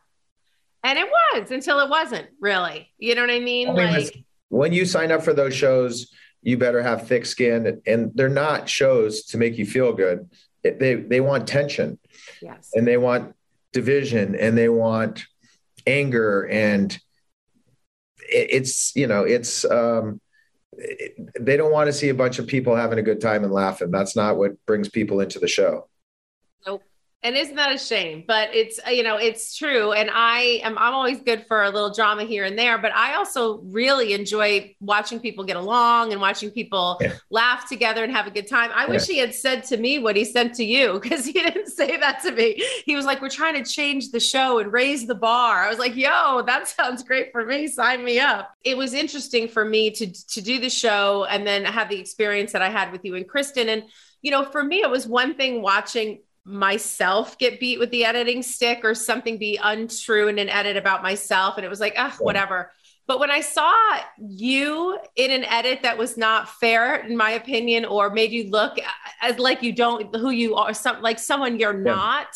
[0.82, 2.88] And it was until it wasn't really.
[2.99, 3.68] You know what I mean?
[3.68, 6.11] I mean like when you sign up for those shows,
[6.43, 10.28] you better have thick skin, and they're not shows to make you feel good.
[10.62, 11.99] They they want tension,
[12.41, 13.34] yes, and they want
[13.72, 15.24] division, and they want
[15.86, 16.99] anger, and
[18.18, 20.20] it's you know it's um,
[21.38, 23.91] they don't want to see a bunch of people having a good time and laughing.
[23.91, 25.88] That's not what brings people into the show.
[26.66, 26.82] Nope.
[27.22, 28.24] And isn't that a shame?
[28.26, 31.68] But it's uh, you know it's true, and I am I'm always good for a
[31.68, 32.78] little drama here and there.
[32.78, 37.12] But I also really enjoy watching people get along and watching people yeah.
[37.28, 38.70] laugh together and have a good time.
[38.74, 38.92] I yeah.
[38.92, 41.98] wish he had said to me what he said to you because he didn't say
[41.98, 42.64] that to me.
[42.86, 45.78] He was like, "We're trying to change the show and raise the bar." I was
[45.78, 47.66] like, "Yo, that sounds great for me.
[47.66, 51.66] Sign me up." It was interesting for me to to do the show and then
[51.66, 53.82] have the experience that I had with you and Kristen and
[54.22, 58.43] you know, for me, it was one thing watching myself get beat with the editing
[58.43, 61.57] stick or something be untrue in an edit about myself.
[61.57, 62.72] And it was like, ah, whatever.
[63.07, 63.72] But when I saw
[64.18, 68.78] you in an edit that was not fair, in my opinion, or made you look
[69.20, 71.93] as like you don't who you are, some like someone you're yeah.
[71.93, 72.26] not.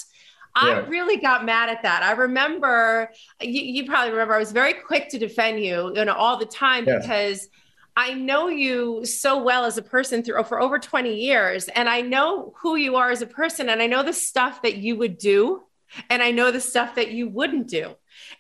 [0.57, 2.03] I really got mad at that.
[2.03, 6.13] I remember you, you, probably remember I was very quick to defend you, you know,
[6.13, 6.99] all the time yeah.
[7.01, 7.49] because
[7.97, 12.01] I know you so well as a person through for over 20 years, and I
[12.01, 15.17] know who you are as a person, and I know the stuff that you would
[15.17, 15.63] do,
[16.11, 17.95] and I know the stuff that you wouldn't do.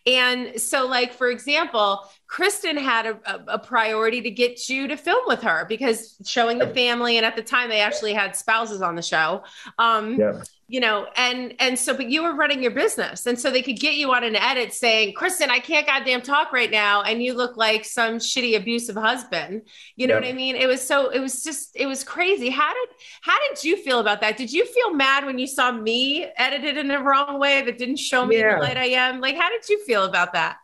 [0.06, 4.96] And so, like, for example, Kristen had a, a, a, priority to get you to
[4.96, 8.82] film with her because showing the family, and at the time they actually had spouses
[8.82, 9.44] on the show.
[9.78, 13.50] Um, yeah you know and and so but you were running your business and so
[13.50, 17.02] they could get you on an edit saying kristen i can't goddamn talk right now
[17.02, 19.60] and you look like some shitty abusive husband
[19.96, 20.22] you know yep.
[20.22, 22.88] what i mean it was so it was just it was crazy how did
[23.20, 26.78] how did you feel about that did you feel mad when you saw me edited
[26.78, 28.54] in the wrong way that didn't show me yeah.
[28.54, 30.56] the light i am like how did you feel about that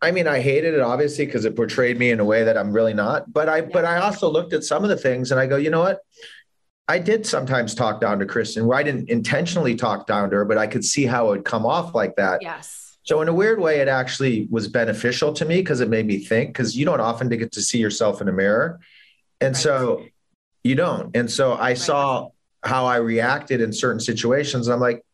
[0.00, 2.72] I mean, I hated it obviously because it portrayed me in a way that I'm
[2.72, 3.32] really not.
[3.32, 3.68] But I, yeah.
[3.72, 6.00] but I also looked at some of the things and I go, you know what?
[6.86, 10.44] I did sometimes talk down to Kristen, where I didn't intentionally talk down to her,
[10.44, 12.40] but I could see how it would come off like that.
[12.42, 12.96] Yes.
[13.02, 16.18] So in a weird way, it actually was beneficial to me because it made me
[16.18, 16.50] think.
[16.50, 18.80] Because you don't often get to see yourself in a mirror,
[19.40, 19.62] and right.
[19.62, 20.04] so
[20.62, 21.14] you don't.
[21.14, 21.78] And so I right.
[21.78, 22.28] saw
[22.62, 24.68] how I reacted in certain situations.
[24.68, 25.04] I'm like,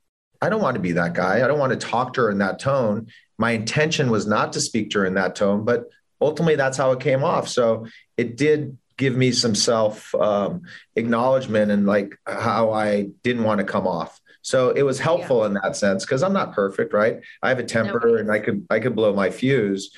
[0.44, 1.42] I don't want to be that guy.
[1.42, 3.08] I don't want to talk to her in that tone.
[3.38, 5.86] My intention was not to speak to her in that tone, but
[6.20, 7.48] ultimately that's how it came off.
[7.48, 7.86] So
[8.16, 10.62] it did give me some self um,
[10.96, 14.20] acknowledgement and like how I didn't want to come off.
[14.42, 15.46] So it was helpful yeah.
[15.46, 17.20] in that sense because I'm not perfect, right?
[17.42, 19.90] I have a temper no, and I could I could blow my fuse.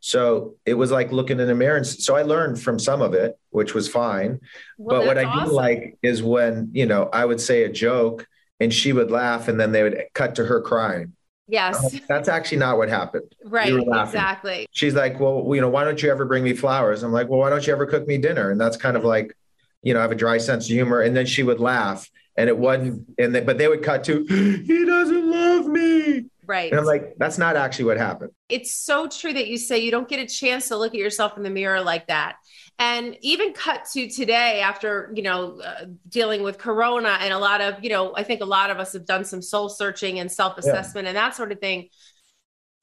[0.00, 1.76] So it was like looking in a mirror.
[1.76, 4.40] And so I learned from some of it, which was fine.
[4.76, 5.50] Well, but what I awesome.
[5.50, 8.26] do like is when, you know, I would say a joke
[8.62, 11.12] and she would laugh and then they would cut to her crying.
[11.48, 11.94] Yes.
[11.94, 13.34] Uh, that's actually not what happened.
[13.44, 13.72] Right.
[13.72, 14.68] Exactly.
[14.70, 17.02] She's like, well, you know, why don't you ever bring me flowers?
[17.02, 18.50] I'm like, well, why don't you ever cook me dinner?
[18.50, 19.36] And that's kind of like,
[19.82, 21.00] you know, I have a dry sense of humor.
[21.00, 24.24] And then she would laugh and it wasn't, and they, but they would cut to,
[24.66, 26.26] he doesn't love me.
[26.46, 26.70] Right.
[26.70, 28.30] And I'm like, that's not actually what happened.
[28.48, 31.36] It's so true that you say you don't get a chance to look at yourself
[31.36, 32.36] in the mirror like that
[32.78, 37.60] and even cut to today after you know uh, dealing with corona and a lot
[37.60, 40.30] of you know i think a lot of us have done some soul searching and
[40.30, 41.10] self-assessment yeah.
[41.10, 41.88] and that sort of thing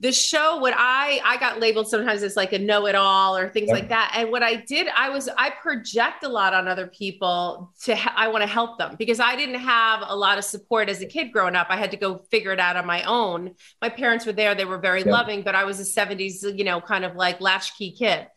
[0.02, 3.74] the show what i i got labeled sometimes as like a know-it-all or things yeah.
[3.74, 7.74] like that and what i did i was i project a lot on other people
[7.84, 11.02] to i want to help them because i didn't have a lot of support as
[11.02, 13.90] a kid growing up i had to go figure it out on my own my
[13.90, 15.12] parents were there they were very yeah.
[15.12, 18.28] loving but i was a 70s you know kind of like latchkey kid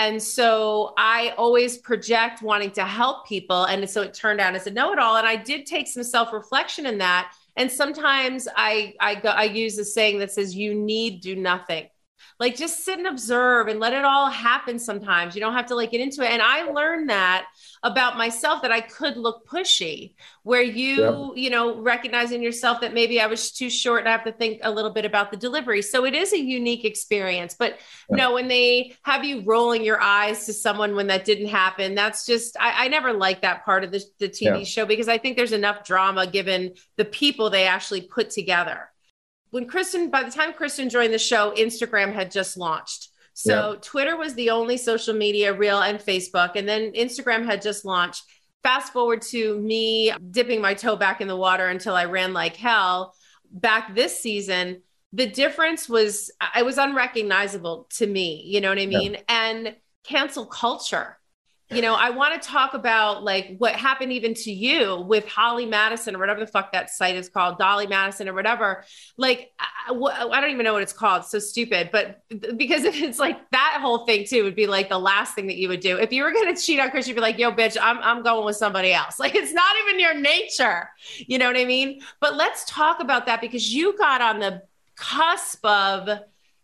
[0.00, 3.64] And so I always project wanting to help people.
[3.64, 5.18] And so it turned out as a know it all.
[5.18, 7.34] And I did take some self reflection in that.
[7.54, 11.86] And sometimes I, I, go, I use a saying that says, you need do nothing
[12.40, 15.74] like just sit and observe and let it all happen sometimes you don't have to
[15.74, 17.46] like get into it and i learned that
[17.82, 21.28] about myself that i could look pushy where you yeah.
[21.34, 24.58] you know recognizing yourself that maybe i was too short and i have to think
[24.62, 27.78] a little bit about the delivery so it is a unique experience but
[28.08, 28.16] yeah.
[28.16, 32.24] no when they have you rolling your eyes to someone when that didn't happen that's
[32.26, 34.64] just i, I never like that part of the, the tv yeah.
[34.64, 38.90] show because i think there's enough drama given the people they actually put together
[39.50, 43.08] when Kristen, by the time Kristen joined the show, Instagram had just launched.
[43.34, 43.78] So yeah.
[43.80, 46.56] Twitter was the only social media, real and Facebook.
[46.56, 48.24] And then Instagram had just launched.
[48.62, 52.56] Fast forward to me dipping my toe back in the water until I ran like
[52.56, 53.14] hell
[53.50, 54.82] back this season.
[55.12, 58.42] The difference was, it was unrecognizable to me.
[58.44, 59.14] You know what I mean?
[59.14, 59.20] Yeah.
[59.28, 61.16] And cancel culture
[61.70, 65.66] you know, I want to talk about like what happened even to you with Holly
[65.66, 68.84] Madison or whatever the fuck that site is called, Dolly Madison or whatever.
[69.16, 71.24] Like, I, I don't even know what it's called.
[71.24, 71.90] So stupid.
[71.92, 72.22] But
[72.56, 75.68] because it's like that whole thing too would be like the last thing that you
[75.68, 75.96] would do.
[75.96, 78.22] If you were going to cheat on Chris, you'd be like, yo, bitch, I'm, I'm
[78.22, 79.18] going with somebody else.
[79.20, 80.88] Like, it's not even your nature.
[81.18, 82.00] You know what I mean?
[82.20, 84.62] But let's talk about that because you got on the
[84.96, 86.08] cusp of,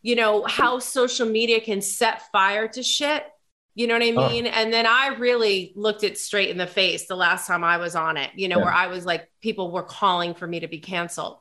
[0.00, 3.26] you know, how social media can set fire to shit
[3.76, 4.28] you know what I oh.
[4.30, 4.46] mean?
[4.46, 7.94] And then I really looked it straight in the face the last time I was
[7.94, 8.64] on it, you know, yeah.
[8.64, 11.38] where I was like, people were calling for me to be canceled.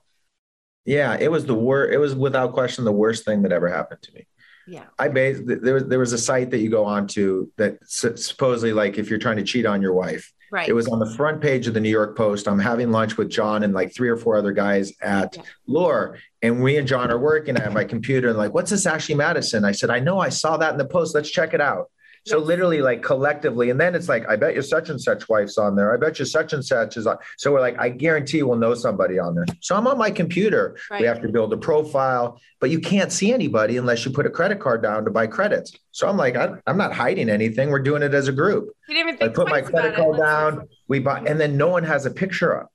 [0.83, 1.93] Yeah, it was the worst.
[1.93, 4.27] It was without question the worst thing that ever happened to me.
[4.67, 4.83] Yeah.
[4.99, 8.73] I based there was there was a site that you go on to that supposedly
[8.73, 10.31] like if you're trying to cheat on your wife.
[10.51, 10.67] Right.
[10.67, 12.47] It was on the front page of the New York Post.
[12.47, 15.43] I'm having lunch with John and like three or four other guys at yeah.
[15.67, 16.17] Lure.
[16.41, 19.65] And we and John are working at my computer and like, what's this Ashley Madison?
[19.65, 21.15] I said, I know I saw that in the post.
[21.15, 21.89] Let's check it out.
[22.25, 25.59] So literally, like collectively, and then it's like, I bet you such and such wife's
[25.59, 25.93] on there.
[25.93, 27.17] I bet you such and such is on.
[27.37, 29.45] So we're like, I guarantee we'll know somebody on there.
[29.61, 30.75] So I'm on my computer.
[30.89, 31.01] Right.
[31.01, 34.31] We have to build a profile, but you can't see anybody unless you put a
[34.31, 35.71] credit card down to buy credits.
[35.91, 37.69] So I'm like, I, am not hiding anything.
[37.69, 38.69] We're doing it as a group.
[38.87, 40.67] You didn't even think I put my credit card down.
[40.87, 42.71] We buy, and then no one has a picture up.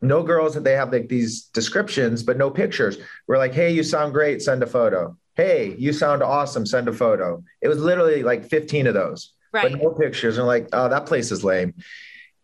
[0.00, 2.96] No girls that they have like these descriptions, but no pictures.
[3.28, 4.40] We're like, hey, you sound great.
[4.40, 6.66] Send a photo hey, you sound awesome.
[6.66, 7.44] Send a photo.
[7.60, 9.70] It was literally like 15 of those, right.
[9.70, 10.38] but no pictures.
[10.38, 11.74] And like, oh, that place is lame.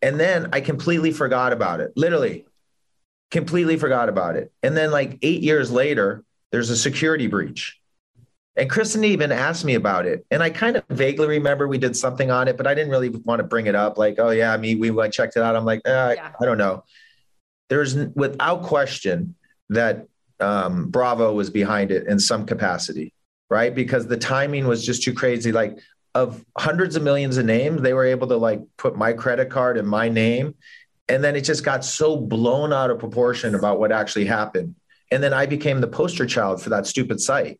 [0.01, 1.93] And then I completely forgot about it.
[1.95, 2.45] Literally,
[3.31, 4.51] completely forgot about it.
[4.61, 7.79] And then like eight years later, there's a security breach.
[8.55, 10.23] And Kristen even asked me about it.
[10.29, 13.09] And I kind of vaguely remember we did something on it, but I didn't really
[13.09, 13.97] want to bring it up.
[13.97, 15.55] Like, oh, yeah, I mean, we went, checked it out.
[15.55, 16.31] I'm like, eh, yeah.
[16.39, 16.83] I, I don't know.
[17.69, 19.33] There's without question
[19.69, 20.05] that
[20.39, 23.13] um, Bravo was behind it in some capacity,
[23.49, 23.73] right?
[23.73, 25.51] Because the timing was just too crazy.
[25.51, 25.77] Like
[26.15, 29.77] of hundreds of millions of names, they were able to like put my credit card
[29.77, 30.55] and my name.
[31.09, 34.75] And then it just got so blown out of proportion about what actually happened.
[35.11, 37.59] And then I became the poster child for that stupid site.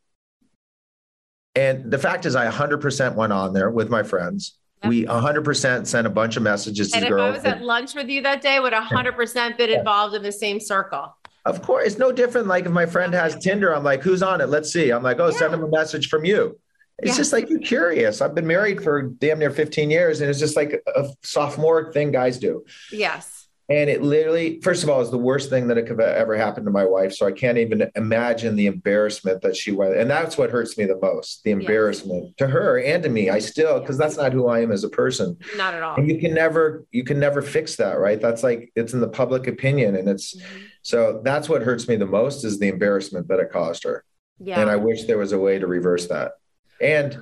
[1.55, 4.57] And the fact is, I 100% went on there with my friends.
[4.85, 7.37] We 100% sent a bunch of messages and to girls.
[7.37, 10.23] And if I was at lunch with you that day, would 100% been involved in
[10.23, 11.15] the same circle.
[11.45, 12.47] Of course, it's no different.
[12.47, 14.47] Like if my friend has Tinder, I'm like, who's on it?
[14.47, 14.91] Let's see.
[14.91, 15.37] I'm like, oh, yeah.
[15.37, 16.59] send him a message from you.
[16.99, 17.17] It's yeah.
[17.17, 18.21] just like you're curious.
[18.21, 22.11] I've been married for damn near 15 years, and it's just like a sophomore thing
[22.11, 22.65] guys do.
[22.91, 23.32] Yes.
[23.69, 26.71] And it literally, first of all, is the worst thing that could ever happen to
[26.71, 27.13] my wife.
[27.13, 29.95] So I can't even imagine the embarrassment that she went.
[29.95, 32.33] And that's what hurts me the most the embarrassment yes.
[32.39, 33.29] to her and to me.
[33.29, 35.37] I still, because that's not who I am as a person.
[35.55, 35.95] Not at all.
[35.95, 38.19] And you can never, you can never fix that, right?
[38.19, 39.95] That's like, it's in the public opinion.
[39.95, 40.57] And it's, mm-hmm.
[40.81, 44.03] so that's what hurts me the most is the embarrassment that it caused her.
[44.39, 44.59] Yeah.
[44.59, 46.33] And I wish there was a way to reverse that.
[46.81, 47.17] And,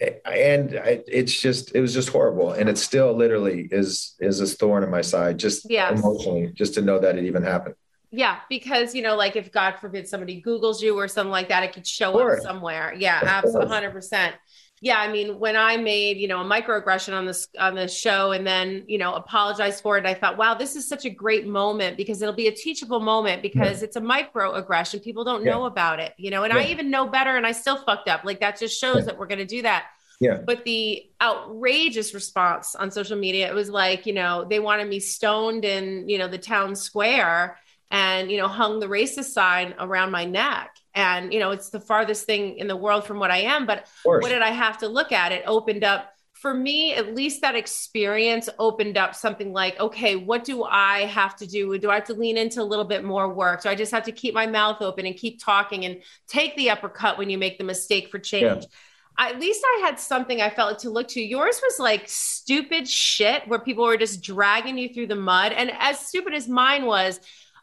[0.00, 0.72] and
[1.06, 2.52] it's just it was just horrible.
[2.52, 5.98] And it still literally is is a thorn in my side just yes.
[5.98, 7.74] emotionally just to know that it even happened.
[8.10, 11.62] Yeah because you know like if god forbid somebody googles you or something like that
[11.62, 12.94] it could show up somewhere.
[12.96, 14.32] Yeah absolutely 100%
[14.80, 18.32] yeah i mean when i made you know a microaggression on this on the show
[18.32, 21.46] and then you know apologized for it i thought wow this is such a great
[21.46, 23.84] moment because it'll be a teachable moment because yeah.
[23.84, 25.52] it's a microaggression people don't yeah.
[25.52, 26.60] know about it you know and yeah.
[26.60, 29.26] i even know better and i still fucked up like that just shows that we're
[29.26, 29.86] going to do that
[30.20, 30.38] yeah.
[30.44, 34.98] But the outrageous response on social media, it was like, you know, they wanted me
[34.98, 37.56] stoned in, you know, the town square
[37.90, 41.80] and, you know, hung the racist sign around my neck and you know it's the
[41.80, 43.86] farthest thing in the world from what i am but
[44.20, 47.54] what did i have to look at it opened up for me at least that
[47.54, 52.04] experience opened up something like okay what do i have to do do i have
[52.04, 54.46] to lean into a little bit more work do i just have to keep my
[54.46, 58.18] mouth open and keep talking and take the uppercut when you make the mistake for
[58.18, 59.28] change yeah.
[59.28, 61.20] at least I had something I felt like to look to.
[61.20, 65.50] Yours was like stupid shit where people were just dragging you through the mud.
[65.52, 67.18] And as stupid as mine was,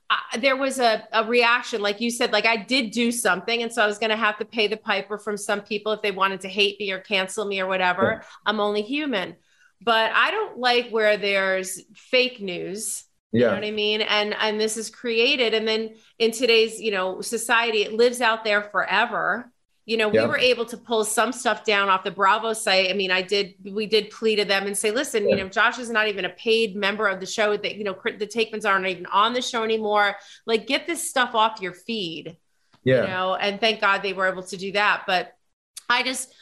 [0.10, 3.64] uh, there was a, a reaction, like you said, like I did do something.
[3.64, 6.01] And so I was going to have to pay the piper from some people if
[6.01, 8.20] they wanted to hate me or cancel me or whatever.
[8.22, 8.28] Yeah.
[8.45, 9.36] I'm only human.
[9.82, 13.03] But I don't like where there's fake news.
[13.32, 13.39] Yeah.
[13.39, 14.01] You know what I mean?
[14.01, 15.53] And and this is created.
[15.53, 19.51] And then in today's, you know, society, it lives out there forever
[19.86, 22.89] you know, we were able to pull some stuff down off the Bravo site.
[22.89, 25.36] I mean, I did, we did plea to them and say, listen, yeah.
[25.36, 27.93] you know, Josh is not even a paid member of the show that, you know,
[27.93, 30.15] the Taekmans aren't even on the show anymore.
[30.47, 32.36] Like, get this stuff off your feed.
[32.83, 33.01] Yeah.
[33.01, 35.03] You know, and thank God they were able to do that.
[35.05, 35.33] But
[35.88, 36.33] I just,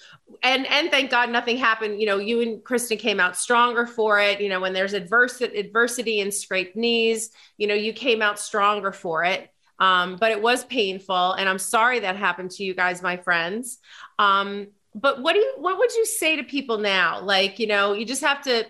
[0.42, 2.00] and and thank God nothing happened.
[2.00, 4.40] You know, you and Kristen came out stronger for it.
[4.40, 8.92] You know, when there's adversity, adversity and scraped knees, you know, you came out stronger
[8.92, 9.50] for it.
[9.80, 13.80] Um, but it was painful, and I'm sorry that happened to you guys, my friends.
[14.20, 17.22] Um, but what do you what would you say to people now?
[17.22, 18.66] Like, you know, you just have to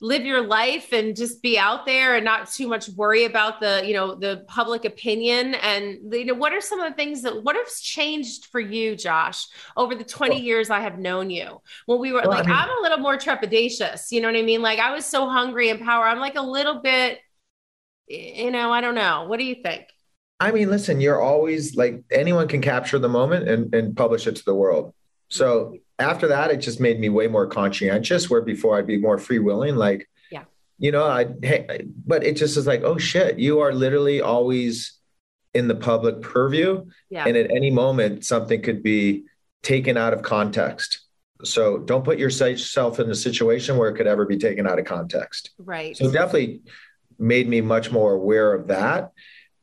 [0.00, 3.82] live your life and just be out there and not too much worry about the
[3.86, 5.54] you know the public opinion.
[5.54, 8.96] And you know what are some of the things that what has changed for you
[8.96, 9.46] josh
[9.76, 11.60] over the 20 well, years i have known you?
[11.86, 14.36] When we were well, like I mean, i'm a little more trepidatious you know what
[14.36, 14.62] i mean?
[14.62, 16.04] Like i was so hungry and power.
[16.04, 17.20] I'm like a little bit
[18.06, 19.24] you know i don't know.
[19.26, 19.86] What do you think
[20.40, 24.36] I mean, listen, you're always like anyone can capture the moment and, and publish it
[24.36, 24.92] to the world.
[25.28, 28.28] So after that, it just made me way more conscientious.
[28.28, 30.44] Where before I'd be more free willing, like, yeah,
[30.78, 34.98] you know, I, hey, but it just is like, oh shit, you are literally always
[35.54, 37.24] in the public purview, yeah.
[37.26, 39.24] and at any moment something could be
[39.62, 41.00] taken out of context.
[41.44, 44.84] So don't put yourself in a situation where it could ever be taken out of
[44.84, 45.50] context.
[45.58, 45.96] Right.
[45.96, 46.62] So definitely
[47.18, 49.12] made me much more aware of that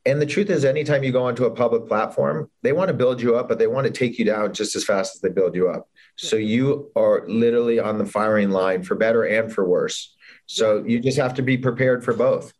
[0.05, 3.21] and the truth is anytime you go onto a public platform they want to build
[3.21, 5.55] you up but they want to take you down just as fast as they build
[5.55, 10.15] you up so you are literally on the firing line for better and for worse
[10.45, 12.53] so you just have to be prepared for both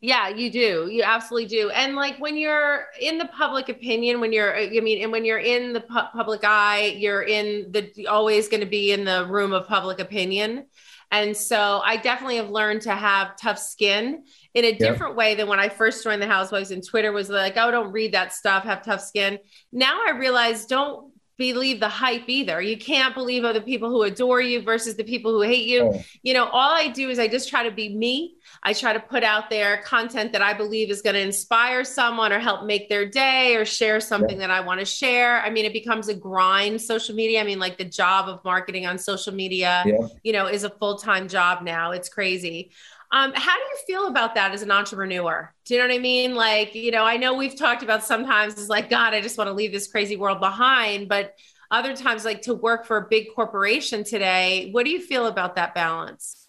[0.00, 0.88] yeah, you do.
[0.90, 1.70] You absolutely do.
[1.70, 5.38] And like when you're in the public opinion, when you're, I mean, and when you're
[5.38, 9.52] in the pu- public eye, you're in the always going to be in the room
[9.52, 10.66] of public opinion.
[11.10, 14.24] And so I definitely have learned to have tough skin
[14.56, 15.16] in a different yep.
[15.18, 18.14] way than when I first joined the Housewives and Twitter was like, oh, don't read
[18.14, 19.38] that stuff, have tough skin.
[19.70, 22.62] Now I realize don't believe the hype either.
[22.62, 25.90] You can't believe other people who adore you versus the people who hate you.
[25.92, 26.02] Oh.
[26.22, 28.36] You know, all I do is I just try to be me.
[28.62, 32.32] I try to put out there content that I believe is going to inspire someone
[32.32, 34.46] or help make their day or share something yeah.
[34.46, 35.42] that I want to share.
[35.42, 37.42] I mean, it becomes a grind social media.
[37.42, 40.08] I mean, like the job of marketing on social media, yeah.
[40.22, 41.90] you know, is a full-time job now.
[41.90, 42.72] It's crazy.
[43.16, 45.50] Um, how do you feel about that as an entrepreneur?
[45.64, 46.34] Do you know what I mean?
[46.34, 49.48] Like, you know, I know we've talked about sometimes it's like, God, I just want
[49.48, 51.08] to leave this crazy world behind.
[51.08, 51.32] But
[51.70, 55.54] other times, like to work for a big corporation today, what do you feel about
[55.54, 56.46] that balance?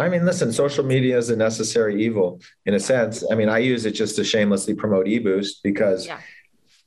[0.00, 3.22] I mean, listen, social media is a necessary evil in a sense.
[3.30, 6.18] I mean, I use it just to shamelessly promote eBoost because yeah.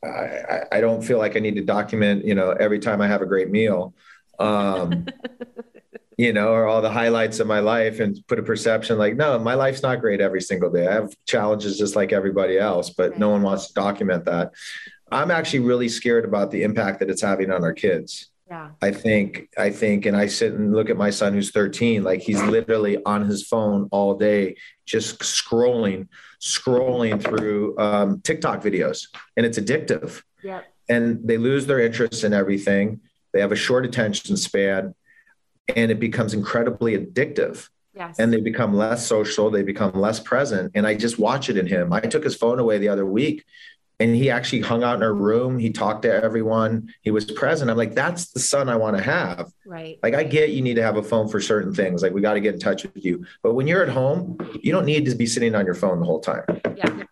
[0.04, 3.22] I, I don't feel like I need to document, you know, every time I have
[3.22, 3.94] a great meal.
[4.40, 5.06] Um,
[6.18, 9.38] you know, or all the highlights of my life and put a perception like, no,
[9.38, 10.88] my life's not great every single day.
[10.88, 13.20] I have challenges just like everybody else, but right.
[13.20, 14.54] no one wants to document that.
[15.12, 18.30] I'm actually really scared about the impact that it's having on our kids.
[18.48, 18.70] Yeah.
[18.82, 22.22] I think, I think, and I sit and look at my son who's 13, like
[22.22, 24.56] he's literally on his phone all day,
[24.86, 26.08] just scrolling,
[26.40, 30.22] scrolling through um, TikTok videos, and it's addictive.
[30.44, 30.62] Yeah.
[30.88, 33.02] And they lose their interest in everything.
[33.34, 34.94] They have a short attention span
[35.74, 37.70] and it becomes incredibly addictive.
[37.94, 38.20] Yes.
[38.20, 40.74] And they become less social, they become less present.
[40.76, 41.94] And I just watch it in him.
[41.94, 43.46] I took his phone away the other week
[44.00, 45.58] and he actually hung out in our room.
[45.58, 46.94] He talked to everyone.
[47.02, 47.72] He was present.
[47.72, 49.50] I'm like, that's the son I want to have.
[49.66, 49.98] Right.
[50.04, 52.04] Like, I get you need to have a phone for certain things.
[52.04, 53.26] Like, we got to get in touch with you.
[53.42, 56.06] But when you're at home, you don't need to be sitting on your phone the
[56.06, 56.44] whole time.
[56.76, 57.04] Yeah.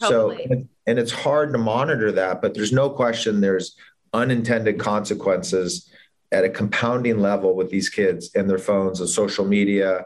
[0.00, 0.46] Totally.
[0.48, 3.76] So, and it's hard to monitor that, but there's no question there's
[4.12, 5.88] unintended consequences
[6.32, 10.04] at a compounding level with these kids and their phones and social media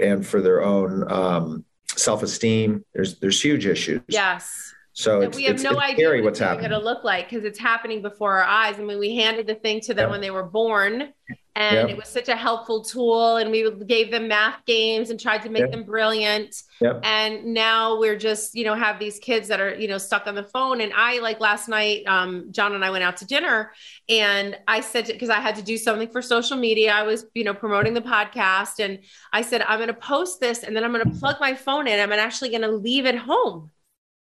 [0.00, 1.64] and for their own um,
[1.96, 2.84] self-esteem.
[2.94, 4.02] There's there's huge issues.
[4.08, 4.74] Yes.
[4.94, 6.68] So we have it's, no idea what's happening.
[6.68, 8.78] going to look like because it's happening before our eyes.
[8.78, 11.14] I mean, we handed the thing to them when they were born,
[11.54, 11.90] and yep.
[11.90, 13.36] it was such a helpful tool.
[13.36, 15.70] And we gave them math games and tried to make yep.
[15.70, 16.62] them brilliant.
[16.80, 17.00] Yep.
[17.02, 20.34] And now we're just, you know, have these kids that are, you know, stuck on
[20.34, 20.80] the phone.
[20.80, 23.72] And I like last night, um, John and I went out to dinner,
[24.08, 26.92] and I said because I had to do something for social media.
[26.92, 29.00] I was, you know, promoting the podcast, and
[29.32, 31.86] I said I'm going to post this, and then I'm going to plug my phone
[31.86, 32.00] in.
[32.00, 33.70] I'm actually going to leave it home.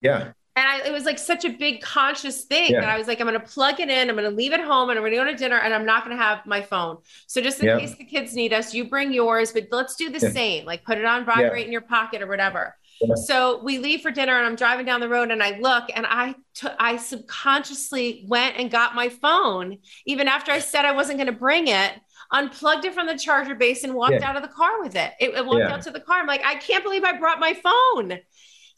[0.01, 2.81] Yeah And I, it was like such a big conscious thing yeah.
[2.81, 4.09] that I was like, I'm going to plug it in.
[4.09, 5.85] I'm going to leave it home and I'm going to go to dinner and I'm
[5.85, 6.97] not going to have my phone.
[7.27, 7.79] So just in yeah.
[7.79, 10.31] case the kids need us, you bring yours, but let's do the yeah.
[10.31, 10.65] same.
[10.65, 12.75] Like put it on vibrate in your pocket or whatever.
[13.15, 16.05] So we leave for dinner and I'm driving down the road and I look and
[16.07, 16.35] I
[16.77, 21.39] I subconsciously went and got my phone even after I said I wasn't going to
[21.39, 21.93] bring it
[22.31, 24.29] unplugged it from the charger base and walked yeah.
[24.29, 25.11] out of the car with it.
[25.19, 25.73] It, it walked yeah.
[25.73, 26.19] out to the car.
[26.19, 28.19] I'm like, I can't believe I brought my phone.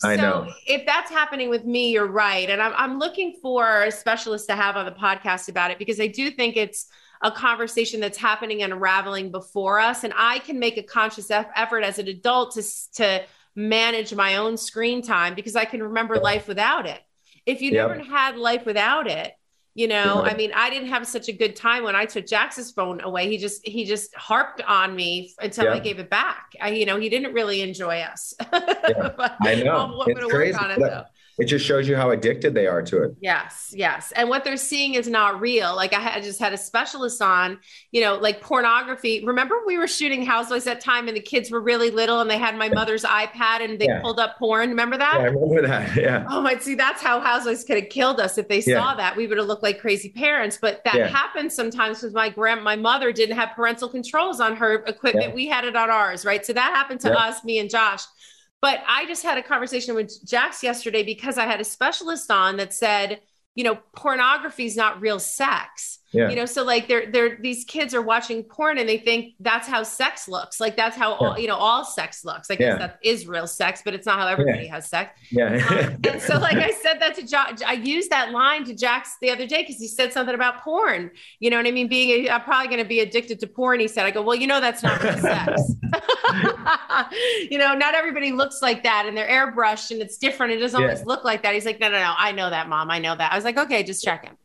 [0.04, 0.54] I so know.
[0.68, 2.50] if that's happening with me, you're right.
[2.50, 6.00] And I'm, I'm looking for a specialist to have on the podcast about it because
[6.00, 6.88] I do think it's
[7.22, 10.04] a conversation that's happening and unraveling before us.
[10.04, 12.64] And I can make a conscious effort as an adult to,
[12.96, 13.24] to
[13.56, 17.02] manage my own screen time because I can remember life without it.
[17.46, 17.90] If you yep.
[17.90, 19.34] never had life without it,
[19.76, 22.72] you know i mean i didn't have such a good time when i took jax's
[22.72, 23.30] phone away.
[23.30, 25.74] He just he just harped on me until yeah.
[25.74, 26.54] i gave it back.
[26.62, 28.34] I, you know he didn't really enjoy us.
[28.42, 29.12] Yeah,
[29.42, 30.04] i know.
[30.06, 30.58] It's crazy.
[30.60, 31.06] It,
[31.40, 33.16] it just shows you how addicted they are to it.
[33.20, 34.14] Yes, yes.
[34.16, 35.76] And what they're seeing is not real.
[35.76, 37.60] Like I, had, I just had a specialist on,
[37.92, 39.26] you know, like pornography.
[39.26, 42.38] Remember we were shooting Housewives that time and the kids were really little and they
[42.38, 44.02] had my mother's iPad and they yeah.
[44.02, 44.70] pulled up porn.
[44.70, 45.16] Remember that?
[45.16, 45.98] Yeah, I remember that.
[46.04, 46.26] Yeah.
[46.30, 48.96] Oh my, see, that's how Housewives could have killed us if they saw yeah.
[48.96, 49.16] that.
[49.16, 50.58] We would have looked like crazy parents.
[50.60, 54.84] But that happens sometimes because my grand, my mother didn't have parental controls on her
[54.86, 55.34] equipment.
[55.34, 56.46] We had it on ours, right?
[56.46, 58.02] So that happened to us, me and Josh.
[58.64, 62.56] But I just had a conversation with Jax yesterday because I had a specialist on
[62.56, 63.20] that said,
[63.56, 66.00] you know, pornography is not real sex.
[66.14, 66.30] Yeah.
[66.30, 69.68] You know, so like they're they're these kids are watching porn and they think that's
[69.68, 70.60] how sex looks.
[70.60, 71.16] Like that's how yeah.
[71.18, 72.52] all you know all sex looks.
[72.52, 72.78] I guess yeah.
[72.78, 75.20] that is real sex, but it's not how everybody has sex.
[75.32, 75.56] Yeah.
[75.70, 79.18] um, and so like I said that to Josh, I used that line to Jax
[79.22, 81.10] the other day because he said something about porn.
[81.40, 81.88] You know what I mean?
[81.88, 83.80] Being I'm probably going to be addicted to porn.
[83.80, 85.62] He said, I go, well, you know, that's not real sex.
[87.50, 90.54] you know, not everybody looks like that and they're airbrushed and it's different.
[90.54, 91.56] It doesn't always look like that.
[91.56, 92.14] He's like, no, no, no.
[92.18, 92.92] I know that, mom.
[92.92, 93.32] I know that.
[93.32, 94.38] I was like, okay, just check him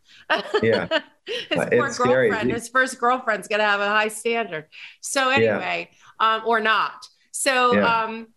[0.63, 0.89] yeah.
[1.27, 4.67] his uh, poor girlfriend, his first girlfriend's going to have a high standard.
[5.01, 5.91] So anyway,
[6.21, 6.37] yeah.
[6.37, 7.07] um, or not.
[7.33, 8.05] So, yeah.
[8.05, 8.29] um,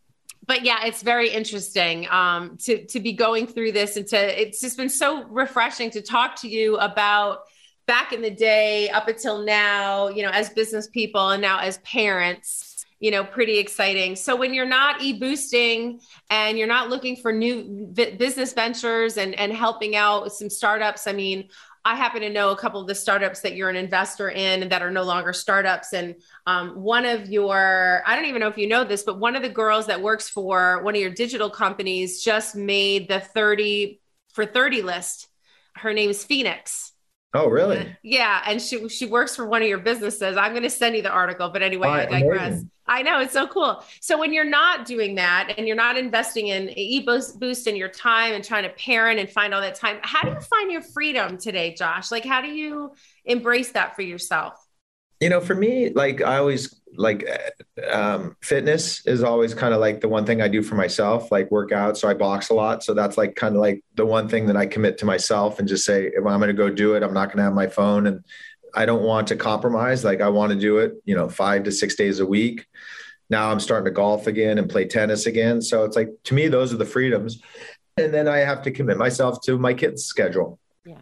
[0.46, 4.60] but yeah, it's very interesting um, to to be going through this and to it's
[4.60, 7.40] just been so refreshing to talk to you about
[7.88, 11.78] back in the day up until now, you know, as business people and now as
[11.80, 12.71] parents
[13.02, 16.00] you know pretty exciting so when you're not e-boosting
[16.30, 21.08] and you're not looking for new business ventures and and helping out with some startups
[21.08, 21.50] i mean
[21.84, 24.84] I happen to know a couple of the startups that you're an investor in that
[24.84, 25.94] are no longer startups.
[25.94, 26.14] And
[26.46, 29.42] um, one of your, I don't even know if you know this, but one of
[29.42, 34.00] the girls that works for one of your digital companies just made the 30
[34.34, 35.28] for 30 list.
[35.76, 36.92] Her name is Phoenix.
[37.34, 37.96] Oh, really?
[38.04, 40.36] Yeah, and she she works for one of your businesses.
[40.36, 42.50] I'm going to send you the article, but anyway, oh, I digress.
[42.50, 42.71] Amazing.
[42.92, 43.82] I know it's so cool.
[44.02, 47.88] So when you're not doing that and you're not investing in e-boost boost in your
[47.88, 50.82] time and trying to parent and find all that time, how do you find your
[50.82, 52.12] freedom today, Josh?
[52.12, 54.68] Like how do you embrace that for yourself?
[55.22, 57.26] You know, for me, like I always like
[57.90, 61.50] um, fitness is always kind of like the one thing I do for myself, like
[61.50, 61.98] work out.
[61.98, 62.84] So I box a lot.
[62.84, 65.68] So that's like kind of like the one thing that I commit to myself and
[65.68, 67.68] just say, if I'm going to go do it, I'm not going to have my
[67.68, 68.26] phone and
[68.76, 70.04] I don't want to compromise.
[70.04, 72.66] Like I want to do it, you know, five to six days a week.
[73.30, 75.62] Now I'm starting to golf again and play tennis again.
[75.62, 77.42] So it's like, to me, those are the freedoms.
[77.98, 80.60] And then I have to commit myself to my kids' schedule.
[80.86, 80.98] Yeah.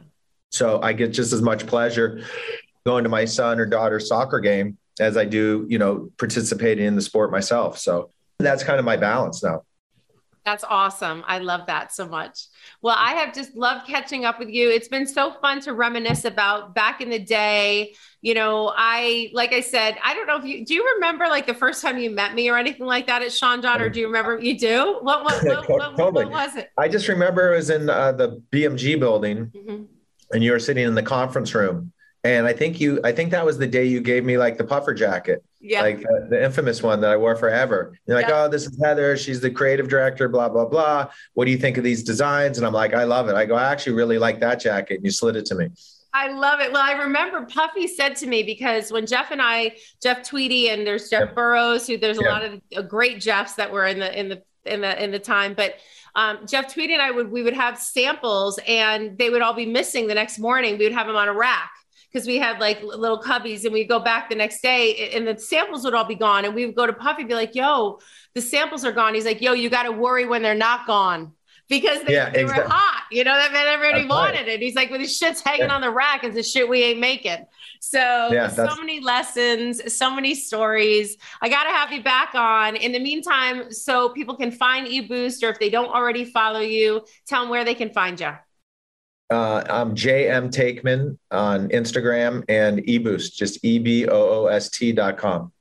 [0.51, 2.23] So I get just as much pleasure
[2.85, 6.95] going to my son or daughter's soccer game as I do, you know, participating in
[6.95, 7.77] the sport myself.
[7.77, 9.63] So that's kind of my balance now.
[10.45, 11.23] That's awesome.
[11.27, 12.45] I love that so much.
[12.81, 14.69] Well, I have just loved catching up with you.
[14.69, 17.95] It's been so fun to reminisce about back in the day.
[18.21, 21.47] You know, I, like I said, I don't know if you, do you remember like
[21.47, 23.99] the first time you met me or anything like that at Sean John, or do
[23.99, 24.99] you remember you do?
[25.01, 26.25] What, what, what, what, totally.
[26.25, 26.69] what was it?
[26.77, 29.83] I just remember it was in uh, the BMG building mm-hmm.
[30.33, 31.93] and you were sitting in the conference room
[32.23, 34.63] and I think you, I think that was the day you gave me like the
[34.63, 37.93] puffer jacket, yeah, like the, the infamous one that I wore forever.
[38.07, 39.15] You're like, oh, this is Heather.
[39.15, 40.27] She's the creative director.
[40.27, 41.09] Blah blah blah.
[41.33, 42.57] What do you think of these designs?
[42.57, 43.35] And I'm like, I love it.
[43.35, 44.95] I go, I actually really like that jacket.
[44.95, 45.69] And you slid it to me.
[46.13, 46.73] I love it.
[46.73, 50.85] Well, I remember Puffy said to me because when Jeff and I, Jeff Tweedy, and
[50.85, 54.19] there's Jeff Burrows, who there's a lot of uh, great Jeffs that were in the
[54.19, 55.75] in the in the in the time, but
[56.15, 59.67] um, Jeff Tweedy and I would we would have samples and they would all be
[59.67, 60.77] missing the next morning.
[60.77, 61.71] We would have them on a rack
[62.11, 65.37] because we had like little cubbies and we'd go back the next day and the
[65.39, 66.45] samples would all be gone.
[66.45, 67.99] And we would go to Puffy and be like, yo,
[68.33, 69.13] the samples are gone.
[69.13, 71.33] He's like, yo, you got to worry when they're not gone
[71.69, 73.03] because they, Yeah, they were hot.
[73.11, 74.33] You know, that meant everybody That's right.
[74.35, 74.59] wanted it.
[74.61, 75.75] He's like, well, this shit's hanging Yeah.
[75.75, 76.23] on the rack.
[76.23, 77.45] It's the shit we ain't making.
[77.79, 77.99] So,
[78.31, 81.15] Yeah, so many lessons, so many stories.
[81.41, 82.75] I got to have you back on.
[82.75, 87.05] In the meantime, so people can find eBoost, or if they don't already follow you,
[87.27, 88.31] tell them where they can find you.
[89.29, 94.91] Uh, I'm JM Taekman on Instagram and eBoost, just E B O O S T
[94.91, 95.51] dot com.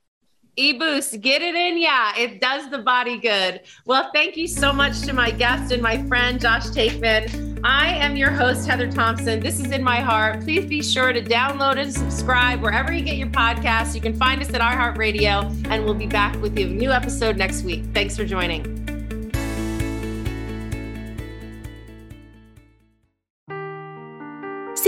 [0.57, 1.77] eBoost, get it in.
[1.77, 3.61] Yeah, it does the body good.
[3.85, 7.61] Well, thank you so much to my guest and my friend, Josh Taekman.
[7.63, 9.39] I am your host, Heather Thompson.
[9.39, 10.41] This is In My Heart.
[10.41, 13.93] Please be sure to download and subscribe wherever you get your podcasts.
[13.93, 17.37] You can find us at iHeartRadio, and we'll be back with you a new episode
[17.37, 17.83] next week.
[17.93, 18.88] Thanks for joining.